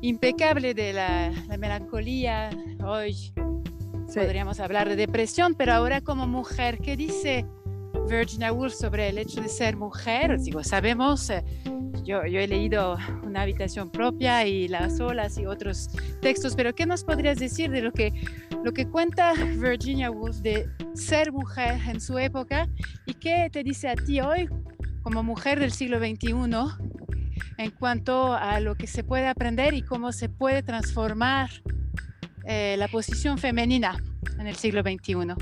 impecable 0.01 0.74
de 0.74 0.93
la, 0.93 1.31
melancolía. 1.60 2.50
Hoy 2.84 3.31
podríamos 4.08 4.60
hablar 4.60 4.89
de 4.89 4.96
depresión, 4.96 5.53
pero 5.53 5.74
ahora 5.74 6.01
como 6.01 6.25
mujer, 6.25 6.79
¿qué 6.79 6.98
dice 6.98 7.46
Virginia 8.10 8.51
Woolf 8.51 8.74
sobre 8.74 9.10
el 9.10 9.19
hecho 9.19 9.43
de 9.43 9.50
ser 9.50 9.77
mujer? 9.77 10.39
Digo, 10.39 10.63
sabemos, 10.63 11.29
eh, 11.29 11.43
yo, 12.03 12.25
yo 12.25 12.39
he 12.39 12.48
leído 12.48 12.98
Una 13.24 13.41
habitación 13.41 13.89
propia 13.89 14.46
y 14.46 14.68
Las 14.68 15.00
olas 15.00 15.38
y 15.38 15.46
otros 15.46 15.89
textos, 16.22 16.56
pero 16.56 16.74
¿qué 16.74 16.86
nos 16.86 17.03
podrías 17.03 17.38
decir 17.38 17.70
de 17.72 17.82
lo 17.82 17.91
que 17.91 18.12
lo 18.63 18.74
que 18.74 18.88
cuenta 18.88 19.34
Virginia 19.34 20.12
Woolf 20.12 20.38
de 20.38 20.70
ser 20.94 21.32
mujer 21.32 21.79
en 21.88 22.01
su 22.01 22.18
época 22.18 22.68
y 23.06 23.13
qué 23.13 23.50
te 23.51 23.63
dice 23.63 23.88
a 23.88 23.96
ti 23.96 24.20
hoy 24.20 24.50
como 25.01 25.24
mujer 25.24 25.60
del 25.60 25.72
siglo 25.72 25.98
XXI 25.98 26.34
en 27.58 27.72
cuanto 27.72 28.34
a 28.34 28.60
lo 28.60 28.75
que 28.75 28.88
se 28.88 29.03
puede 29.03 29.27
aprender 29.27 29.74
y 29.74 29.82
cómo 29.82 30.12
se 30.12 30.29
puede 30.29 30.62
transformar 30.62 31.50
eh, 32.46 32.75
la 32.77 32.88
posición 32.88 33.38
femenina 33.38 33.98
en 34.39 34.48
el 34.48 34.56
siglo 34.56 34.82
XXI. 34.82 35.36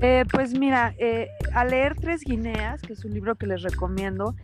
Eh, 0.00 0.24
pues 0.30 0.58
mira, 0.58 0.94
eh, 0.98 1.28
a 1.52 1.64
leer 1.64 1.94
Tres 1.96 2.22
Guineas, 2.22 2.82
que 2.82 2.92
es 2.92 3.04
un 3.04 3.14
libro 3.14 3.36
que 3.36 3.46
les 3.46 3.62
recomiendo, 3.62 4.34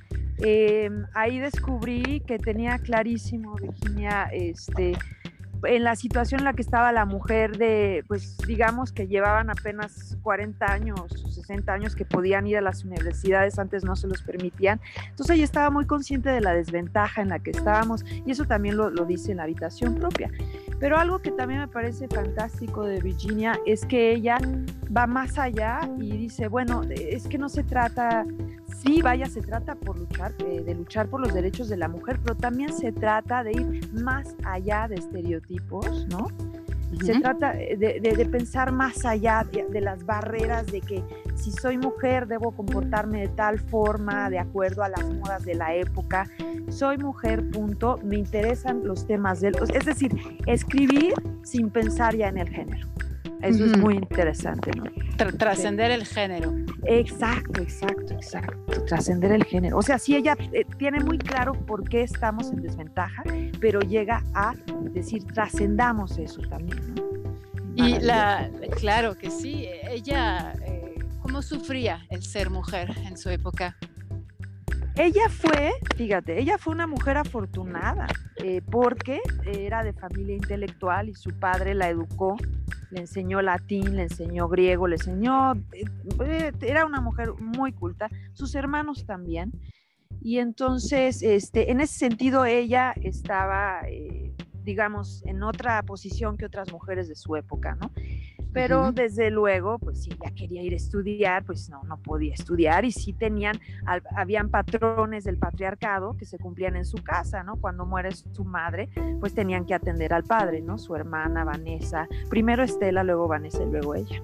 ahí 1.14 1.38
descubrí 1.38 2.20
que 2.26 2.38
tenía 2.38 2.78
clarísimo, 2.78 3.54
Virginia, 3.56 4.28
este, 4.32 4.97
en 5.64 5.85
la 5.85 5.97
situación 5.97 6.40
en 6.40 6.44
la 6.44 6.52
que 6.54 6.62
estaba 6.62 6.92
la 6.92 7.04
mujer 7.04 7.56
de, 7.56 8.04
pues 8.09 8.38
digamos 8.47 8.92
que 8.92 9.06
llevaban 9.06 9.50
apenas 9.50 10.16
40 10.23 10.73
años, 10.73 11.00
60 11.35 11.73
años 11.73 11.94
que 11.94 12.04
podían 12.04 12.47
ir 12.47 12.56
a 12.56 12.61
las 12.61 12.85
universidades, 12.85 13.59
antes 13.59 13.85
no 13.85 13.97
se 13.97 14.06
los 14.06 14.23
permitían. 14.23 14.80
Entonces 15.09 15.37
ella 15.37 15.44
estaba 15.44 15.70
muy 15.70 15.87
consciente 15.87 16.30
de 16.30 16.40
la 16.40 16.54
desventaja 16.54 17.23
en 17.23 17.28
la 17.28 17.38
que 17.38 17.50
estábamos 17.50 18.04
y 18.25 18.30
eso 18.30 18.44
también 18.44 18.76
lo 18.76 19.04
dice 19.04 19.32
en 19.32 19.38
la 19.38 19.44
habitación 19.44 19.97
propia. 19.97 20.30
Pero 20.80 20.96
algo 20.96 21.18
que 21.18 21.30
también 21.30 21.60
me 21.60 21.68
parece 21.68 22.08
fantástico 22.08 22.84
de 22.84 23.00
Virginia 23.00 23.60
es 23.66 23.84
que 23.84 24.12
ella 24.12 24.38
va 24.96 25.06
más 25.06 25.38
allá 25.38 25.80
y 25.99 26.10
dice, 26.12 26.49
bueno, 26.49 26.82
es 26.88 27.28
que 27.28 27.37
no 27.37 27.50
se 27.50 27.62
trata, 27.62 28.25
sí, 28.82 29.02
vaya, 29.02 29.26
se 29.26 29.42
trata 29.42 29.75
por 29.75 29.99
luchar, 29.99 30.32
eh, 30.38 30.62
de 30.64 30.75
luchar 30.75 31.08
por 31.08 31.20
los 31.20 31.34
derechos 31.34 31.68
de 31.68 31.76
la 31.76 31.87
mujer, 31.87 32.18
pero 32.25 32.34
también 32.34 32.72
se 32.72 32.92
trata 32.92 33.44
de 33.44 33.52
ir 33.52 33.92
más 33.92 34.34
allá 34.42 34.88
de 34.88 34.94
estereotipos, 34.94 36.06
¿no? 36.08 36.28
Se 36.99 37.20
trata 37.20 37.52
de, 37.52 38.28
pensar 38.30 38.73
más 38.73 39.04
allá 39.04 39.47
de, 39.50 39.80
las 39.80 40.04
barreras 40.04 40.66
de 40.66 40.80
que 40.80 41.04
si 41.37 41.52
soy 41.52 41.78
mujer 41.78 42.26
debo 42.26 42.50
comportarme 42.50 43.20
de 43.20 43.28
tal 43.28 43.59
forma, 43.59 44.28
de 44.28 44.38
acuerdo 44.38 44.82
a 44.82 44.88
las 44.88 45.04
modas 45.04 45.44
de 45.44 45.54
la 45.54 45.75
época. 45.75 46.28
Soy 46.68 46.99
mujer, 46.99 47.49
punto. 47.50 47.99
Me 48.02 48.16
interesan 48.16 48.85
los 48.85 49.06
temas 49.06 49.40
del... 49.40 49.54
Es 49.73 49.87
decir, 49.87 50.12
escribir 50.47 51.14
sin 51.42 51.70
pensar 51.70 52.16
ya 52.16 52.28
en 52.28 52.38
el 52.38 52.49
género. 52.49 52.88
Eso 53.42 53.64
es 53.64 53.78
muy 53.78 53.94
interesante, 53.94 54.70
¿no? 54.76 54.85
trascender 55.38 55.90
el 55.90 56.06
género. 56.06 56.54
Exacto, 56.85 57.61
exacto, 57.62 58.14
exacto. 58.14 58.85
Trascender 58.85 59.32
el 59.32 59.44
género. 59.44 59.78
O 59.78 59.82
sea, 59.82 59.99
sí, 59.99 60.16
ella 60.16 60.37
eh, 60.52 60.64
tiene 60.78 61.00
muy 61.00 61.18
claro 61.18 61.52
por 61.52 61.88
qué 61.88 62.02
estamos 62.02 62.50
en 62.50 62.62
desventaja, 62.62 63.23
pero 63.61 63.80
llega 63.80 64.23
a 64.35 64.54
decir, 64.92 65.25
trascendamos 65.25 66.18
eso 66.18 66.40
también, 66.42 66.94
¿no? 66.94 67.11
Y 67.76 67.99
la, 68.00 68.50
claro 68.78 69.16
que 69.16 69.30
sí, 69.30 69.68
ella, 69.88 70.54
eh, 70.66 70.94
¿cómo 71.23 71.40
sufría 71.40 72.04
el 72.11 72.23
ser 72.23 72.50
mujer 72.50 72.90
en 73.06 73.16
su 73.16 73.30
época? 73.30 73.76
Ella 74.97 75.28
fue, 75.28 75.73
fíjate, 75.97 76.38
ella 76.38 76.59
fue 76.59 76.75
una 76.75 76.87
mujer 76.87 77.16
afortunada 77.16 78.06
eh, 78.37 78.61
porque 78.70 79.20
era 79.47 79.82
de 79.82 79.92
familia 79.92 80.37
intelectual 80.37 81.09
y 81.09 81.14
su 81.14 81.30
padre 81.30 81.75
la 81.75 81.88
educó, 81.88 82.37
le 82.90 83.00
enseñó 83.00 83.40
latín, 83.40 83.97
le 83.97 84.02
enseñó 84.02 84.49
griego, 84.49 84.88
le 84.88 84.97
enseñó, 84.97 85.54
eh, 86.25 86.52
era 86.61 86.85
una 86.85 87.00
mujer 87.00 87.32
muy 87.38 87.73
culta, 87.73 88.11
sus 88.32 88.54
hermanos 88.54 89.06
también. 89.06 89.52
Y 90.23 90.38
entonces, 90.38 91.23
este, 91.23 91.70
en 91.70 91.80
ese 91.80 91.99
sentido, 91.99 92.44
ella 92.44 92.92
estaba, 93.00 93.80
eh, 93.88 94.35
digamos, 94.64 95.23
en 95.25 95.42
otra 95.42 95.82
posición 95.82 96.37
que 96.37 96.44
otras 96.44 96.70
mujeres 96.73 97.09
de 97.09 97.14
su 97.14 97.37
época, 97.37 97.76
¿no? 97.76 97.90
Pero 98.52 98.92
desde 98.92 99.30
luego, 99.30 99.78
pues 99.78 100.02
si 100.02 100.11
ella 100.11 100.33
quería 100.35 100.62
ir 100.62 100.73
a 100.73 100.76
estudiar, 100.76 101.45
pues 101.45 101.69
no, 101.71 101.82
no 101.84 101.99
podía 101.99 102.34
estudiar 102.34 102.84
y 102.84 102.93
sí 102.93 103.13
tenían, 103.13 103.60
habían 104.17 104.50
patrones 104.50 105.25
del 105.25 105.36
patriarcado 105.36 106.17
que 106.17 106.25
se 106.25 106.39
cumplían 106.39 106.76
en 106.76 106.84
su 106.84 106.99
casa, 107.02 107.43
¿no? 107.43 107.56
Cuando 107.56 107.86
muere 107.86 108.10
su 108.13 108.45
madre, 108.45 108.89
pues 109.21 109.34
tenían 109.34 109.67
que 109.67 109.75
atender 109.75 110.13
al 110.13 110.25
padre, 110.25 110.60
¿no? 110.60 110.78
Su 110.78 110.95
hermana 110.95 111.45
Vanessa, 111.45 112.08
primero 112.28 112.63
Estela, 112.63 113.04
luego 113.04 113.28
Vanessa 113.28 113.63
y 113.63 113.71
luego 113.71 113.95
ella. 113.95 114.23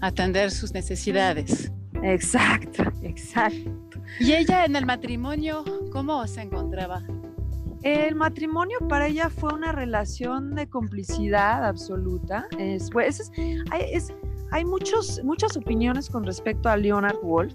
Atender 0.00 0.50
sus 0.50 0.72
necesidades. 0.74 1.72
Exacto, 2.02 2.84
exacto. 3.02 4.00
¿Y 4.20 4.32
ella 4.32 4.64
en 4.64 4.76
el 4.76 4.86
matrimonio 4.86 5.64
cómo 5.90 6.26
se 6.26 6.42
encontraba? 6.42 7.02
El 7.84 8.14
matrimonio 8.14 8.78
para 8.88 9.08
ella 9.08 9.28
fue 9.28 9.52
una 9.52 9.70
relación 9.70 10.54
de 10.54 10.66
complicidad 10.66 11.66
absoluta. 11.66 12.46
Es, 12.58 12.88
pues, 12.90 13.30
hay, 14.50 14.64
muchos, 14.64 15.22
muchas 15.22 15.54
opiniones 15.54 16.08
con 16.08 16.24
respecto 16.24 16.70
a 16.70 16.78
Leonard 16.78 17.20
Wolf, 17.22 17.52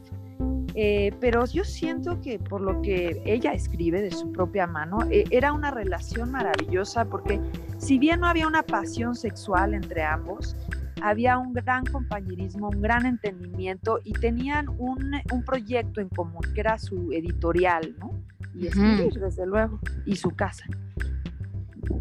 eh, 0.76 1.12
pero 1.20 1.48
yo 1.48 1.64
siento 1.64 2.22
que 2.22 2.38
por 2.38 2.62
lo 2.62 2.80
que 2.84 3.20
ella 3.26 3.54
escribe 3.54 4.04
de 4.04 4.12
su 4.12 4.32
propia 4.32 4.68
mano, 4.68 5.00
eh, 5.10 5.24
era 5.32 5.52
una 5.52 5.72
relación 5.72 6.30
maravillosa 6.30 7.06
porque 7.06 7.42
si 7.80 7.98
bien 7.98 8.20
no 8.20 8.28
había 8.28 8.46
una 8.46 8.62
pasión 8.62 9.16
sexual 9.16 9.74
entre 9.74 10.04
ambos, 10.04 10.56
había 11.02 11.40
un 11.40 11.54
gran 11.54 11.84
compañerismo, 11.86 12.70
un 12.70 12.84
gran 12.84 13.08
entendimiento 13.08 14.00
y 14.04 14.14
tenían 14.14 14.70
un, 14.78 15.12
un 15.34 15.44
proyecto 15.44 16.02
en 16.02 16.10
común, 16.10 16.42
que 16.54 16.60
era 16.60 16.78
su 16.78 17.12
editorial, 17.14 17.96
¿no? 17.98 18.12
Y 18.54 18.68
escribir, 18.68 19.14
desde 19.20 19.46
luego, 19.46 19.80
y 20.06 20.16
su 20.16 20.32
casa. 20.32 20.66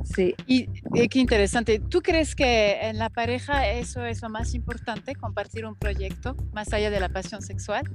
Sí. 0.05 0.35
Y, 0.47 0.67
qué 1.09 1.19
interesante. 1.19 1.79
¿Tú 1.79 2.01
crees 2.03 2.35
que 2.35 2.79
en 2.83 2.99
la 2.99 3.11
pareja 3.11 3.69
eso 3.69 4.05
es 4.05 4.23
lo 4.23 4.29
más 4.29 4.55
importante, 4.55 5.15
compartir 5.15 5.67
un 5.67 5.75
proyecto 5.75 6.37
más 6.53 6.73
allá 6.73 6.91
de 6.91 7.01
la 7.01 7.09
pasión 7.09 7.43
sexual? 7.43 7.89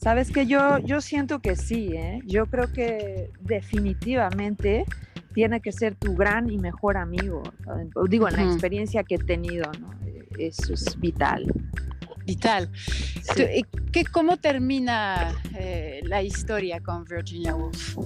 Sabes 0.00 0.30
que 0.30 0.46
yo, 0.46 0.78
yo 0.78 1.00
siento 1.00 1.40
que 1.40 1.56
sí, 1.56 1.92
¿eh? 1.94 2.20
yo 2.26 2.46
creo 2.46 2.72
que 2.72 3.30
definitivamente 3.40 4.84
tiene 5.32 5.60
que 5.60 5.72
ser 5.72 5.94
tu 5.94 6.14
gran 6.14 6.50
y 6.50 6.58
mejor 6.58 6.96
amigo. 6.96 7.42
Digo, 8.08 8.28
en 8.28 8.36
la 8.36 8.44
experiencia 8.44 9.02
que 9.02 9.16
he 9.16 9.18
tenido, 9.18 9.70
¿no? 9.80 9.90
eso 10.38 10.74
es 10.74 10.98
vital 11.00 11.46
vital. 12.24 12.70
¿Qué, 13.34 14.04
¿Cómo 14.10 14.36
termina 14.36 15.34
eh, 15.54 16.00
la 16.04 16.22
historia 16.22 16.80
con 16.80 17.04
Virginia 17.04 17.54
Woolf? 17.54 17.96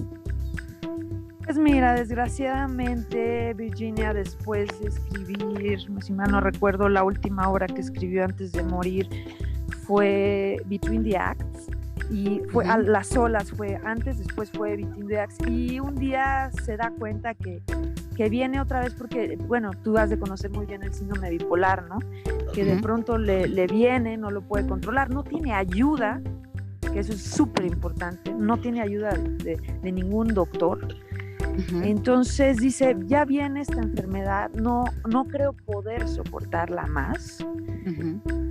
Pues 1.43 1.57
mira, 1.57 1.95
desgraciadamente 1.95 3.55
Virginia 3.55 4.13
después 4.13 4.69
de 4.79 4.89
escribir, 4.89 5.79
si 6.01 6.13
mal 6.13 6.31
no 6.31 6.41
recuerdo, 6.41 6.89
la 6.89 7.03
última 7.03 7.49
obra 7.49 7.65
que 7.65 7.81
escribió 7.81 8.23
antes 8.23 8.51
de 8.51 8.61
morir 8.61 9.09
fue 9.87 10.57
Between 10.67 11.03
the 11.03 11.17
Acts 11.17 11.69
y 12.11 12.41
fue 12.51 12.65
a 12.65 12.77
las 12.77 13.17
olas, 13.17 13.51
fue 13.51 13.79
antes, 13.83 14.19
después 14.19 14.51
fue 14.51 14.77
Between 14.77 15.07
the 15.07 15.19
Acts 15.19 15.37
y 15.47 15.79
un 15.79 15.95
día 15.95 16.51
se 16.63 16.77
da 16.77 16.91
cuenta 16.91 17.33
que, 17.33 17.63
que 18.19 18.27
viene 18.27 18.59
otra 18.59 18.81
vez 18.81 18.93
porque, 18.95 19.37
bueno, 19.47 19.71
tú 19.81 19.97
has 19.97 20.09
de 20.09 20.19
conocer 20.19 20.51
muy 20.51 20.65
bien 20.65 20.83
el 20.83 20.93
síndrome 20.93 21.29
bipolar, 21.29 21.87
¿no? 21.87 21.99
que 22.53 22.65
de 22.65 22.75
pronto 22.81 23.17
le, 23.17 23.47
le, 23.47 23.65
viene, 23.65 24.17
no 24.17 24.29
lo 24.29 24.41
puede 24.41 24.67
controlar, 24.67 25.09
no 25.09 25.23
tiene 25.23 25.53
ayuda, 25.53 26.21
que 26.91 26.99
eso 26.99 27.13
es 27.13 27.21
súper 27.21 27.63
importante, 27.63 28.33
no 28.33 28.57
tiene 28.57 28.81
ayuda 28.81 29.11
de, 29.11 29.55
de 29.55 29.91
ningún 29.93 30.33
doctor. 30.33 30.85
Entonces 31.83 32.57
dice, 32.57 32.95
ya 33.05 33.25
viene 33.25 33.61
esta 33.61 33.79
enfermedad, 33.79 34.51
no, 34.51 34.85
no 35.09 35.25
creo 35.25 35.53
poder 35.53 36.07
soportarla 36.07 36.85
más. 36.87 37.45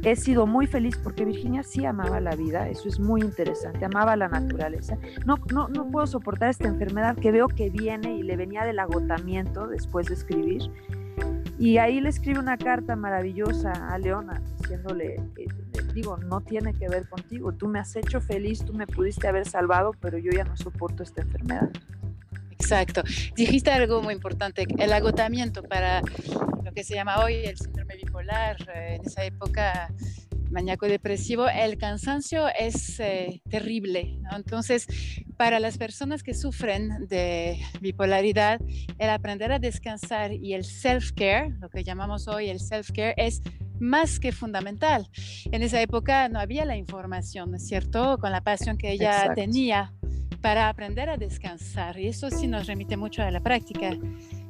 He 0.02 0.16
sido 0.16 0.46
muy 0.46 0.66
feliz 0.66 0.96
porque 1.02 1.24
Virginia 1.24 1.62
sí 1.62 1.84
amaba 1.84 2.20
la 2.20 2.34
vida, 2.34 2.68
eso 2.68 2.88
es 2.88 2.98
muy 2.98 3.20
interesante, 3.20 3.84
amaba 3.84 4.16
la 4.16 4.28
naturaleza. 4.28 4.98
No, 5.26 5.36
no, 5.52 5.68
no 5.68 5.88
puedo 5.90 6.06
soportar 6.06 6.50
esta 6.50 6.68
enfermedad 6.68 7.16
que 7.16 7.30
veo 7.30 7.48
que 7.48 7.70
viene 7.70 8.16
y 8.16 8.22
le 8.22 8.36
venía 8.36 8.64
del 8.64 8.78
agotamiento 8.78 9.66
después 9.68 10.08
de 10.08 10.14
escribir. 10.14 10.62
Y 11.58 11.78
ahí 11.78 12.00
le 12.00 12.08
escribe 12.08 12.38
una 12.38 12.56
carta 12.56 12.94
maravillosa 12.94 13.72
a 13.72 13.98
Leona, 13.98 14.40
diciéndole, 14.60 15.16
eh, 15.36 15.48
digo, 15.92 16.16
no 16.16 16.40
tiene 16.40 16.72
que 16.72 16.88
ver 16.88 17.08
contigo, 17.08 17.52
tú 17.52 17.66
me 17.66 17.80
has 17.80 17.96
hecho 17.96 18.20
feliz, 18.20 18.64
tú 18.64 18.72
me 18.72 18.86
pudiste 18.86 19.26
haber 19.26 19.46
salvado, 19.46 19.92
pero 20.00 20.18
yo 20.18 20.30
ya 20.30 20.44
no 20.44 20.56
soporto 20.56 21.02
esta 21.02 21.22
enfermedad. 21.22 21.70
Exacto. 22.60 23.02
Dijiste 23.36 23.70
algo 23.70 24.02
muy 24.02 24.14
importante, 24.14 24.66
el 24.78 24.92
agotamiento 24.92 25.62
para 25.62 26.02
lo 26.64 26.72
que 26.72 26.84
se 26.84 26.94
llama 26.94 27.22
hoy 27.22 27.34
el 27.34 27.56
síndrome 27.56 27.96
bipolar, 27.96 28.56
eh, 28.74 28.96
en 28.96 29.06
esa 29.06 29.24
época 29.24 29.92
maníaco 30.50 30.86
depresivo, 30.86 31.48
el 31.48 31.78
cansancio 31.78 32.48
es 32.48 33.00
eh, 33.00 33.42
terrible. 33.48 34.18
Entonces, 34.34 34.86
para 35.36 35.60
las 35.60 35.78
personas 35.78 36.22
que 36.22 36.34
sufren 36.34 37.06
de 37.06 37.60
bipolaridad, 37.80 38.60
el 38.98 39.10
aprender 39.10 39.52
a 39.52 39.58
descansar 39.58 40.32
y 40.32 40.54
el 40.54 40.64
self-care, 40.64 41.58
lo 41.60 41.68
que 41.68 41.84
llamamos 41.84 42.28
hoy 42.28 42.48
el 42.48 42.60
self-care, 42.60 43.14
es 43.16 43.42
más 43.78 44.18
que 44.18 44.32
fundamental. 44.32 45.08
En 45.52 45.62
esa 45.62 45.80
época 45.80 46.28
no 46.28 46.40
había 46.40 46.64
la 46.64 46.76
información, 46.76 47.50
¿no 47.50 47.56
es 47.56 47.66
cierto? 47.66 48.18
Con 48.18 48.32
la 48.32 48.42
pasión 48.42 48.76
que 48.76 48.92
ella 48.92 49.32
tenía 49.34 49.92
para 50.40 50.68
aprender 50.68 51.08
a 51.08 51.16
descansar. 51.16 51.98
Y 51.98 52.08
eso 52.08 52.30
sí 52.30 52.46
nos 52.46 52.66
remite 52.66 52.96
mucho 52.96 53.22
a 53.22 53.30
la 53.30 53.40
práctica 53.40 53.96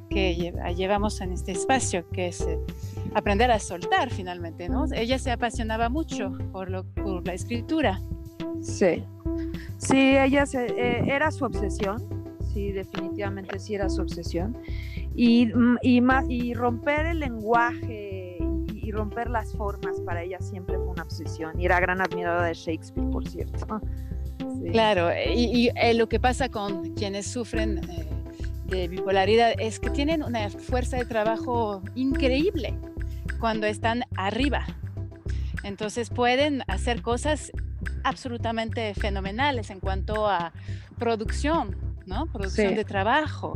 que 0.09 0.51
llevamos 0.75 1.21
en 1.21 1.33
este 1.33 1.51
espacio, 1.51 2.07
que 2.09 2.27
es 2.27 2.41
eh, 2.41 2.59
aprender 3.13 3.51
a 3.51 3.59
soltar 3.59 4.09
finalmente, 4.09 4.67
¿no? 4.67 4.85
Ella 4.93 5.19
se 5.19 5.31
apasionaba 5.31 5.89
mucho 5.89 6.35
por, 6.51 6.69
lo, 6.69 6.83
por 6.83 7.25
la 7.25 7.33
escritura. 7.33 8.01
Sí, 8.61 9.03
sí, 9.77 10.17
ella 10.17 10.45
se, 10.45 10.65
eh, 10.65 11.03
era 11.07 11.31
su 11.31 11.45
obsesión, 11.45 12.03
sí, 12.53 12.71
definitivamente 12.71 13.59
sí 13.59 13.75
era 13.75 13.89
su 13.89 14.01
obsesión. 14.01 14.57
Y, 15.15 15.47
mm, 15.47 15.77
y, 15.81 16.01
y 16.29 16.53
romper 16.53 17.05
el 17.05 17.19
lenguaje 17.19 18.37
y, 18.73 18.91
romper 18.91 19.29
las 19.29 19.53
formas 19.53 20.01
para 20.01 20.23
ella 20.23 20.39
siempre 20.39 20.75
fue 20.77 20.87
una 20.87 21.03
obsesión. 21.03 21.59
Y 21.59 21.65
era 21.65 21.79
gran 21.79 22.01
admiradora 22.01 22.45
de 22.45 22.55
Shakespeare, 22.55 23.07
por 23.11 23.27
cierto. 23.27 23.81
Claro, 24.71 25.09
y, 25.11 25.69
y 25.69 25.93
lo 25.93 26.07
que 26.07 26.19
pasa 26.19 26.49
con 26.49 26.93
quienes 26.93 27.27
sufren 27.27 27.81
de 28.65 28.87
bipolaridad 28.87 29.53
es 29.59 29.79
que 29.79 29.89
tienen 29.89 30.23
una 30.23 30.49
fuerza 30.49 30.97
de 30.97 31.05
trabajo 31.05 31.81
increíble 31.95 32.77
cuando 33.39 33.67
están 33.67 34.03
arriba. 34.15 34.65
Entonces 35.63 36.09
pueden 36.09 36.63
hacer 36.67 37.01
cosas 37.01 37.51
absolutamente 38.03 38.93
fenomenales 38.93 39.69
en 39.69 39.79
cuanto 39.79 40.27
a 40.27 40.53
producción, 40.97 41.75
¿no? 42.05 42.27
Producción 42.27 42.75
de 42.75 42.85
trabajo. 42.85 43.55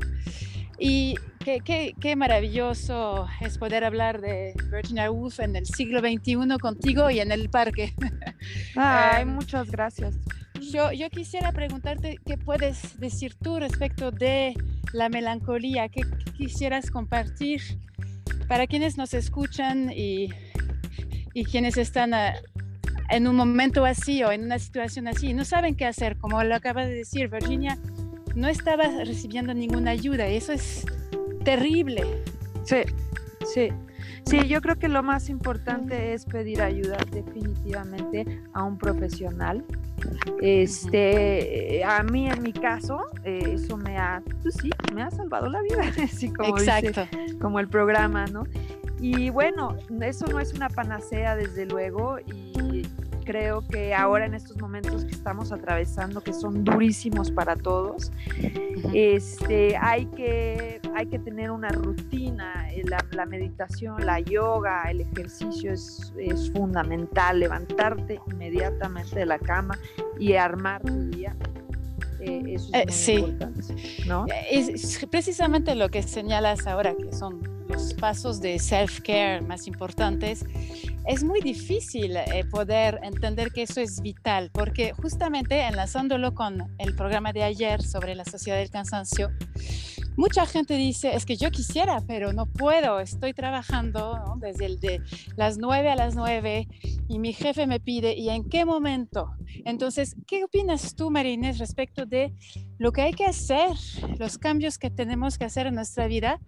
Y 0.79 1.15
qué, 1.39 1.59
qué, 1.63 1.93
qué, 1.99 2.15
maravilloso 2.15 3.27
es 3.39 3.57
poder 3.57 3.83
hablar 3.83 4.19
de 4.21 4.53
Virginia 4.71 5.09
Woolf 5.11 5.39
en 5.39 5.55
el 5.55 5.65
siglo 5.65 5.99
XXI 5.99 6.57
contigo 6.59 7.09
y 7.09 7.19
en 7.19 7.31
el 7.31 7.49
parque. 7.49 7.93
Ay, 8.75 9.21
em, 9.21 9.29
muchas 9.29 9.69
gracias. 9.69 10.15
Yo, 10.71 11.09
quisiera 11.09 11.51
preguntarte 11.51 12.17
qué 12.25 12.37
puedes 12.37 12.99
decir 12.99 13.35
tú 13.35 13.59
respecto 13.59 14.11
de 14.11 14.53
la 14.93 15.09
melancolía, 15.09 15.89
qué 15.89 16.01
quisieras 16.37 16.89
compartir 16.89 17.61
para 18.47 18.67
quienes 18.67 18.97
nos 18.97 19.13
escuchan 19.13 19.91
y, 19.91 20.29
y 21.33 21.45
quienes 21.45 21.77
están 21.77 22.13
ah, 22.13 22.33
en 23.09 23.27
un 23.27 23.35
momento 23.35 23.85
así 23.85 24.23
o 24.23 24.31
en 24.31 24.43
una 24.43 24.59
situación 24.59 25.07
así 25.07 25.29
y 25.29 25.33
no 25.33 25.45
saben 25.45 25.75
qué 25.75 25.85
hacer, 25.85 26.17
como 26.17 26.43
lo 26.43 26.55
acaba 26.55 26.85
de 26.85 26.93
decir 26.93 27.29
Virginia, 27.29 27.77
no 28.35 28.47
estaba 28.47 28.85
recibiendo 29.03 29.53
ninguna 29.53 29.91
ayuda 29.91 30.29
y 30.29 30.37
eso 30.37 30.53
es 30.53 30.85
terrible. 31.43 32.03
Sí, 32.63 32.81
sí. 33.53 33.69
Sí, 34.25 34.47
yo 34.47 34.61
creo 34.61 34.77
que 34.77 34.87
lo 34.87 35.03
más 35.03 35.29
importante 35.29 36.13
es 36.13 36.25
pedir 36.25 36.61
ayuda 36.61 36.97
definitivamente 37.11 38.41
a 38.53 38.63
un 38.63 38.77
profesional. 38.77 39.63
Este, 40.41 41.83
a 41.83 42.03
mí 42.03 42.29
en 42.29 42.41
mi 42.41 42.53
caso, 42.53 43.01
eh, 43.23 43.53
eso 43.55 43.77
me 43.77 43.97
ha, 43.97 44.21
pues 44.41 44.55
sí, 44.55 44.69
me 44.93 45.03
ha 45.03 45.11
salvado 45.11 45.49
la 45.49 45.61
vida, 45.61 45.83
así 46.03 46.31
como 46.31 46.57
Exacto. 46.57 47.07
como 47.39 47.59
el 47.59 47.67
programa, 47.67 48.25
¿no? 48.27 48.43
Y 48.99 49.29
bueno, 49.29 49.75
eso 50.01 50.25
no 50.27 50.39
es 50.39 50.53
una 50.53 50.69
panacea 50.69 51.35
desde 51.35 51.65
luego 51.65 52.19
y 52.19 52.62
creo 53.23 53.61
que 53.67 53.93
ahora 53.93 54.25
en 54.25 54.33
estos 54.33 54.57
momentos 54.57 55.05
que 55.05 55.11
estamos 55.11 55.51
atravesando, 55.51 56.21
que 56.21 56.33
son 56.33 56.63
durísimos 56.63 57.31
para 57.31 57.55
todos, 57.55 58.11
este, 58.93 59.75
hay, 59.77 60.05
que, 60.07 60.81
hay 60.95 61.05
que 61.07 61.19
tener 61.19 61.51
una 61.51 61.69
rutina, 61.69 62.69
eh, 62.71 62.83
la, 63.11 63.25
meditación, 63.25 64.05
la 64.05 64.19
yoga, 64.19 64.83
el 64.89 65.01
ejercicio 65.01 65.73
es, 65.73 66.13
es, 66.17 66.51
fundamental, 66.51 67.39
levantarte 67.39 68.19
inmediatamente 68.31 69.19
de 69.19 69.25
la 69.25 69.39
cama 69.39 69.77
y 70.19 70.33
armar 70.33 70.81
tu 70.81 71.09
día. 71.09 71.35
Eh, 72.19 72.43
eso 72.47 72.69
es 72.73 72.81
eh, 72.81 72.85
sí. 72.89 73.13
importante, 73.13 73.61
¿no? 74.07 74.25
Es 74.49 75.05
precisamente 75.09 75.75
lo 75.75 75.89
que 75.89 76.03
señalas 76.03 76.67
ahora, 76.67 76.95
que 76.95 77.11
son 77.11 77.41
los 77.67 77.93
pasos 77.93 78.39
de 78.39 78.59
self-care 78.59 79.41
más 79.41 79.67
importantes, 79.67 80.45
es 81.05 81.23
muy 81.23 81.41
difícil 81.41 82.15
eh, 82.15 82.45
poder 82.49 82.99
entender 83.03 83.51
que 83.51 83.63
eso 83.63 83.81
es 83.81 84.01
vital, 84.01 84.49
porque 84.53 84.93
justamente 84.93 85.61
enlazándolo 85.61 86.33
con 86.33 86.73
el 86.77 86.95
programa 86.95 87.33
de 87.33 87.43
ayer 87.43 87.81
sobre 87.81 88.15
la 88.15 88.25
sociedad 88.25 88.57
del 88.57 88.69
cansancio, 88.69 89.29
mucha 90.15 90.45
gente 90.45 90.75
dice, 90.75 91.15
es 91.15 91.25
que 91.25 91.35
yo 91.35 91.51
quisiera, 91.51 92.01
pero 92.07 92.31
no 92.33 92.45
puedo, 92.45 92.99
estoy 92.99 93.33
trabajando 93.33 94.37
desde 94.37 94.65
el 94.65 94.79
de 94.79 95.01
las 95.35 95.57
9 95.57 95.89
a 95.89 95.95
las 95.95 96.15
9 96.15 96.67
y 97.09 97.19
mi 97.19 97.33
jefe 97.33 97.67
me 97.67 97.79
pide, 97.79 98.15
¿y 98.15 98.29
en 98.29 98.47
qué 98.47 98.63
momento? 98.63 99.31
Entonces, 99.65 100.15
¿qué 100.25 100.43
opinas 100.43 100.95
tú, 100.95 101.11
Marinés, 101.11 101.57
respecto 101.57 102.05
de 102.05 102.33
lo 102.77 102.91
que 102.91 103.01
hay 103.01 103.13
que 103.13 103.25
hacer, 103.25 103.71
los 104.19 104.37
cambios 104.37 104.77
que 104.77 104.89
tenemos 104.89 105.37
que 105.37 105.45
hacer 105.45 105.67
en 105.67 105.75
nuestra 105.75 106.07
vida 106.07 106.39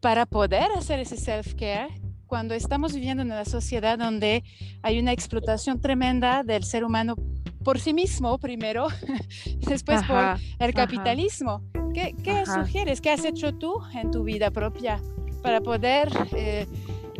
para 0.00 0.26
poder 0.26 0.70
hacer 0.76 1.00
ese 1.00 1.16
self-care 1.16 2.03
cuando 2.34 2.54
estamos 2.54 2.92
viviendo 2.92 3.22
en 3.22 3.30
una 3.30 3.44
sociedad 3.44 3.96
donde 3.96 4.42
hay 4.82 4.98
una 4.98 5.12
explotación 5.12 5.80
tremenda 5.80 6.42
del 6.42 6.64
ser 6.64 6.82
humano 6.82 7.14
por 7.62 7.78
sí 7.78 7.94
mismo 7.94 8.38
primero, 8.38 8.88
después 9.68 10.02
por 10.02 10.18
el 10.58 10.74
capitalismo. 10.74 11.62
¿Qué, 11.94 12.12
qué 12.24 12.44
sugieres? 12.44 13.00
¿Qué 13.00 13.10
has 13.12 13.24
hecho 13.24 13.54
tú 13.54 13.76
en 13.94 14.10
tu 14.10 14.24
vida 14.24 14.50
propia 14.50 15.00
para 15.44 15.60
poder 15.60 16.08
eh, 16.34 16.66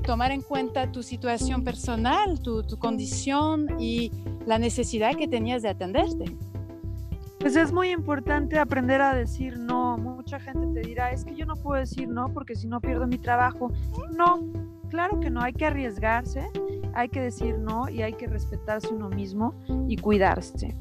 tomar 0.04 0.32
en 0.32 0.42
cuenta 0.42 0.90
tu 0.90 1.04
situación 1.04 1.62
personal, 1.62 2.40
tu, 2.40 2.64
tu 2.64 2.76
condición 2.80 3.68
y 3.78 4.10
la 4.46 4.58
necesidad 4.58 5.14
que 5.14 5.28
tenías 5.28 5.62
de 5.62 5.68
atenderte? 5.68 6.24
Pues 7.38 7.54
es 7.54 7.72
muy 7.72 7.90
importante 7.90 8.58
aprender 8.58 9.00
a 9.00 9.14
decir 9.14 9.60
no. 9.60 9.96
Mucha 9.96 10.40
gente 10.40 10.80
te 10.80 10.88
dirá, 10.88 11.12
es 11.12 11.24
que 11.24 11.36
yo 11.36 11.46
no 11.46 11.54
puedo 11.54 11.78
decir 11.78 12.08
no 12.08 12.32
porque 12.32 12.56
si 12.56 12.66
no 12.66 12.80
pierdo 12.80 13.06
mi 13.06 13.18
trabajo. 13.18 13.70
No, 14.16 14.42
claro 14.94 15.18
que 15.18 15.28
no, 15.28 15.42
hay 15.42 15.52
que 15.52 15.66
arriesgarse, 15.66 16.48
hay 16.94 17.08
que 17.08 17.20
decir 17.20 17.58
no 17.58 17.88
y 17.88 18.02
hay 18.02 18.12
que 18.12 18.28
respetarse 18.28 18.94
uno 18.94 19.08
mismo 19.08 19.52
y 19.88 19.96
cuidarse. 19.96 20.76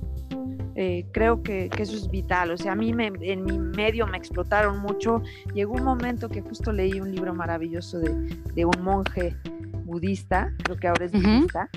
Eh, 0.75 1.07
creo 1.11 1.41
que, 1.41 1.71
eso 1.79 1.95
es 1.95 2.11
vital. 2.11 2.51
O 2.51 2.57
sea, 2.57 2.73
a 2.73 2.75
mí 2.75 2.93
me, 2.93 3.07
en 3.21 3.43
mi 3.43 3.57
medio 3.57 4.05
me 4.05 4.15
explotaron 4.15 4.79
mucho. 4.79 5.23
Llegó 5.55 5.73
un 5.73 5.83
momento 5.83 6.29
que 6.29 6.41
justo 6.41 6.71
leí 6.71 7.01
un 7.01 7.11
libro 7.11 7.33
maravilloso 7.33 7.97
de, 7.97 8.65
un 8.65 8.83
monje 8.83 9.35
budista, 9.83 10.53
creo 10.63 10.77
que 10.77 10.87
ahora 10.87 11.05
es 11.05 11.11
budista. 11.11 11.67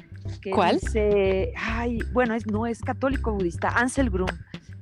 Que 0.42 0.50
¿Cuál? 0.50 0.78
Dice, 0.78 1.54
ay, 1.56 2.00
bueno, 2.12 2.34
es, 2.34 2.46
no 2.46 2.66
es 2.66 2.82
católico 2.82 3.32
budista, 3.32 3.70
Ansel 3.70 4.10
Grum 4.10 4.28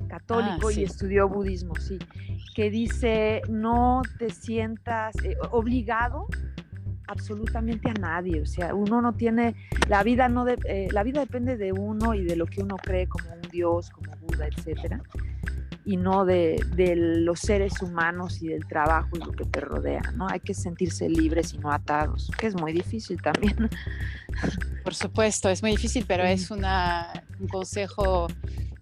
católico 0.09 0.69
ah, 0.69 0.73
y 0.73 0.85
estudió 0.85 1.29
budismo, 1.29 1.75
sí, 1.77 1.99
que 2.55 2.71
dice, 2.71 3.43
no 3.49 4.03
te 4.19 4.31
sientas 4.31 5.17
eh, 5.25 5.37
obligado 5.51 6.29
absolutamente 7.07 7.91
a 7.91 7.95
nadie, 7.95 8.41
o 8.41 8.47
sea, 8.47 8.75
uno 8.75 9.01
no 9.01 9.15
tiene, 9.15 9.55
la 9.89 10.03
vida 10.03 10.29
no, 10.29 10.45
de, 10.45 10.59
eh, 10.67 10.89
la 10.91 11.03
vida 11.03 11.21
depende 11.21 11.57
de 11.57 11.73
uno 11.73 12.15
y 12.15 12.25
de 12.25 12.37
lo 12.37 12.47
que 12.47 12.63
uno 12.63 12.77
cree 12.77 13.07
como 13.09 13.33
un 13.33 13.43
Dios, 13.51 13.91
como 13.91 14.17
Buda, 14.17 14.47
etcétera, 14.47 15.03
y 15.85 15.97
no 15.97 16.25
de, 16.25 16.65
de, 16.75 16.97
los 16.97 17.41
seres 17.41 17.83
humanos 17.83 18.43
y 18.43 18.49
del 18.49 18.67
trabajo 18.67 19.11
y 19.15 19.19
lo 19.19 19.33
que 19.33 19.45
te 19.45 19.61
rodea, 19.61 20.03
¿no? 20.17 20.27
Hay 20.29 20.41
que 20.41 20.55
sentirse 20.55 21.09
libres 21.09 21.53
y 21.53 21.59
no 21.59 21.71
atados, 21.71 22.31
que 22.39 22.47
es 22.47 22.55
muy 22.55 22.73
difícil 22.73 23.21
también. 23.21 23.69
Por 24.83 24.95
supuesto, 24.95 25.51
es 25.51 25.63
muy 25.63 25.73
difícil, 25.73 26.07
pero 26.09 26.25
es 26.25 26.51
una, 26.51 27.13
un 27.39 27.49
consejo 27.49 28.29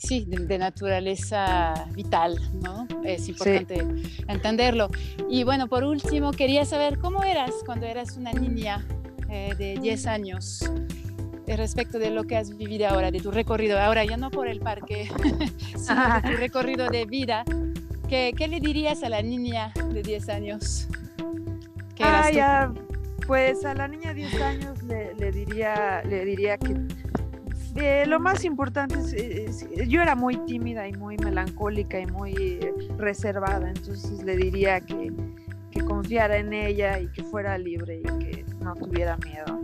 sí, 0.02 0.24
de, 0.26 0.58
naturaleza 0.58 1.74
vital, 1.92 2.38
¿no? 2.60 2.86
Es 3.04 3.28
importante 3.28 3.84
entenderlo. 4.28 4.88
Y 5.28 5.44
bueno, 5.44 5.68
por 5.68 5.84
último, 5.84 6.32
quería 6.32 6.64
saber 6.64 6.98
cómo 6.98 7.22
eras 7.22 7.52
cuando 7.64 7.86
eras 7.86 8.16
una 8.16 8.32
niña 8.32 8.84
eh, 9.30 9.54
de 9.56 9.76
10 9.80 10.06
años 10.06 10.70
eh, 11.46 11.56
respecto 11.56 11.98
de 11.98 12.10
lo 12.10 12.24
que 12.24 12.36
has 12.36 12.56
vivido 12.56 12.88
ahora, 12.88 13.10
de 13.10 13.20
tu 13.20 13.30
recorrido, 13.30 13.78
ahora 13.78 14.04
ya 14.04 14.16
no 14.16 14.30
por 14.30 14.48
el 14.48 14.60
parque, 14.60 15.08
sino 15.76 16.14
de 16.14 16.30
tu 16.30 16.36
recorrido 16.38 16.88
de 16.88 17.06
vida. 17.06 17.44
¿Qué, 18.08 18.32
¿Qué, 18.36 18.48
le 18.48 18.60
dirías 18.60 19.02
a 19.04 19.08
la 19.08 19.22
niña 19.22 19.72
de 19.92 20.02
10 20.02 20.28
años? 20.28 20.88
ah, 22.00 22.30
ya, 22.30 22.72
pues 23.26 23.64
a 23.64 23.74
la 23.74 23.86
niña 23.86 24.12
de 24.12 24.26
10 24.26 24.42
años 24.42 24.82
le, 24.82 25.14
le, 25.14 25.30
diría, 25.30 26.02
le 26.02 26.24
diría 26.24 26.58
que 26.58 26.74
lo 28.06 28.20
más 28.20 28.44
importante 28.44 28.96
es, 28.96 29.66
yo 29.88 30.02
era 30.02 30.14
muy 30.14 30.36
tímida 30.46 30.88
y 30.88 30.92
muy 30.92 31.16
melancólica 31.16 32.00
y 32.00 32.06
muy 32.06 32.58
reservada, 32.98 33.68
entonces 33.68 34.22
le 34.22 34.36
diría 34.36 34.80
que, 34.80 35.12
que 35.70 35.80
confiara 35.80 36.36
en 36.36 36.52
ella 36.52 37.00
y 37.00 37.08
que 37.08 37.22
fuera 37.22 37.56
libre 37.58 38.00
y 38.00 38.02
que 38.02 38.44
no 38.60 38.74
tuviera 38.74 39.16
miedo. 39.18 39.60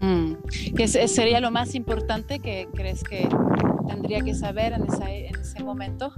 Mm. 0.00 0.34
¿Qué 0.76 0.88
sería 0.88 1.40
lo 1.40 1.50
más 1.50 1.74
importante 1.74 2.38
que 2.38 2.68
crees 2.74 3.02
que 3.04 3.28
tendría 3.88 4.20
que 4.20 4.34
saber 4.34 4.72
en, 4.72 4.86
en 5.02 5.40
ese 5.40 5.62
momento? 5.62 6.12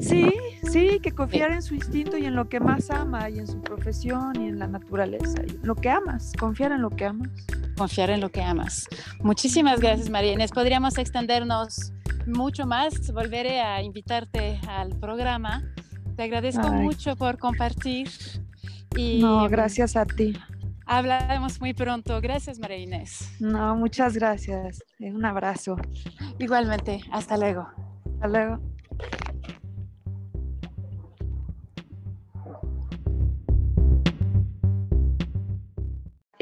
Sí, 0.00 0.32
sí, 0.70 1.00
que 1.02 1.12
confiar 1.12 1.52
en 1.52 1.62
su 1.62 1.74
instinto 1.74 2.16
y 2.16 2.24
en 2.26 2.36
lo 2.36 2.48
que 2.48 2.60
más 2.60 2.90
ama 2.90 3.28
y 3.30 3.38
en 3.38 3.46
su 3.46 3.60
profesión 3.60 4.40
y 4.40 4.48
en 4.48 4.58
la 4.58 4.68
naturaleza, 4.68 5.42
y 5.44 5.58
lo 5.66 5.74
que 5.74 5.90
amas, 5.90 6.32
confiar 6.38 6.72
en 6.72 6.82
lo 6.82 6.90
que 6.90 7.06
amas. 7.06 7.30
Confiar 7.78 8.10
en 8.10 8.20
lo 8.20 8.30
que 8.30 8.42
amas. 8.42 8.88
Muchísimas 9.20 9.80
gracias, 9.80 10.10
María 10.10 10.32
Inés. 10.32 10.50
Podríamos 10.50 10.98
extendernos 10.98 11.92
mucho 12.26 12.66
más. 12.66 13.12
Volveré 13.12 13.60
a 13.60 13.82
invitarte 13.82 14.60
al 14.68 14.98
programa 14.98 15.62
Te 16.16 16.24
agradezco 16.24 16.68
mucho 16.72 17.16
por 17.16 17.38
compartir. 17.38 18.10
Y 18.96 19.20
no, 19.20 19.48
gracias 19.48 19.96
a 19.96 20.04
ti. 20.04 20.36
Hablaremos 20.86 21.60
muy 21.60 21.74
pronto. 21.74 22.20
Gracias, 22.20 22.58
María 22.58 22.78
Inés. 22.78 23.30
No, 23.38 23.76
muchas 23.76 24.14
gracias. 24.14 24.82
Un 24.98 25.24
abrazo. 25.24 25.76
Igualmente. 26.38 27.00
Hasta 27.12 27.36
luego. 27.36 27.68
Hasta 28.14 28.28
luego. 28.28 28.77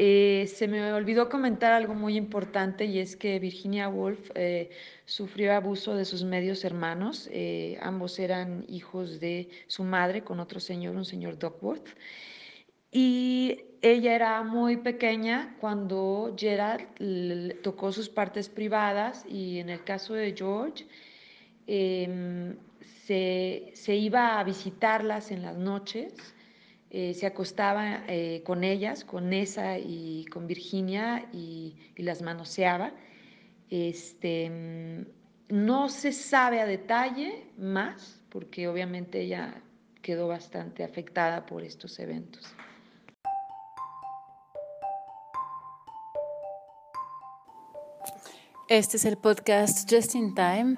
Eh, 0.09 0.47
se 0.47 0.69
me 0.69 0.93
olvidó 0.93 1.27
comentar 1.27 1.73
algo 1.73 1.93
muy 1.93 2.15
importante 2.15 2.85
y 2.85 2.99
es 2.99 3.17
que 3.17 3.39
Virginia 3.39 3.89
Woolf 3.89 4.31
eh, 4.35 4.69
sufrió 5.03 5.53
abuso 5.53 5.95
de 5.95 6.05
sus 6.05 6.23
medios 6.23 6.63
hermanos. 6.63 7.27
Eh, 7.29 7.77
ambos 7.81 8.17
eran 8.17 8.63
hijos 8.69 9.19
de 9.19 9.49
su 9.67 9.83
madre 9.83 10.23
con 10.23 10.39
otro 10.39 10.61
señor, 10.61 10.95
un 10.95 11.03
señor 11.03 11.37
Duckworth. 11.37 11.89
Y 12.89 13.65
ella 13.81 14.15
era 14.15 14.43
muy 14.43 14.77
pequeña 14.77 15.57
cuando 15.59 16.33
Gerard 16.37 16.85
tocó 17.61 17.91
sus 17.91 18.07
partes 18.07 18.47
privadas 18.47 19.25
y 19.27 19.59
en 19.59 19.69
el 19.69 19.83
caso 19.83 20.13
de 20.13 20.33
George 20.33 20.87
em, 21.67 22.55
se, 23.05 23.71
se, 23.73 23.95
iba 23.95 24.39
a 24.39 24.43
visitarlas 24.45 25.31
en 25.31 25.41
las 25.41 25.57
noches, 25.57 26.13
eh, 26.89 27.13
se 27.13 27.25
acostaba 27.25 28.03
eh, 28.07 28.43
con 28.45 28.63
ellas, 28.63 29.03
con 29.03 29.29
Nessa 29.29 29.77
y 29.77 30.25
con 30.31 30.47
Virginia 30.47 31.27
y, 31.33 31.75
y 31.95 32.03
las 32.03 32.21
manoseaba. 32.21 32.93
Este, 33.69 35.05
no 35.49 35.89
se 35.89 36.11
sabe 36.13 36.61
a 36.61 36.65
detalle 36.65 37.47
más 37.57 38.21
porque 38.29 38.67
obviamente 38.67 39.21
ella 39.21 39.61
quedó 40.01 40.27
bastante 40.27 40.83
afectada 40.83 41.45
por 41.45 41.63
estos 41.63 41.99
eventos. 41.99 42.53
Este 48.69 48.97
es 48.97 49.05
el 49.05 49.17
podcast 49.17 49.89
Just 49.89 50.15
in 50.15 50.35
Time 50.35 50.77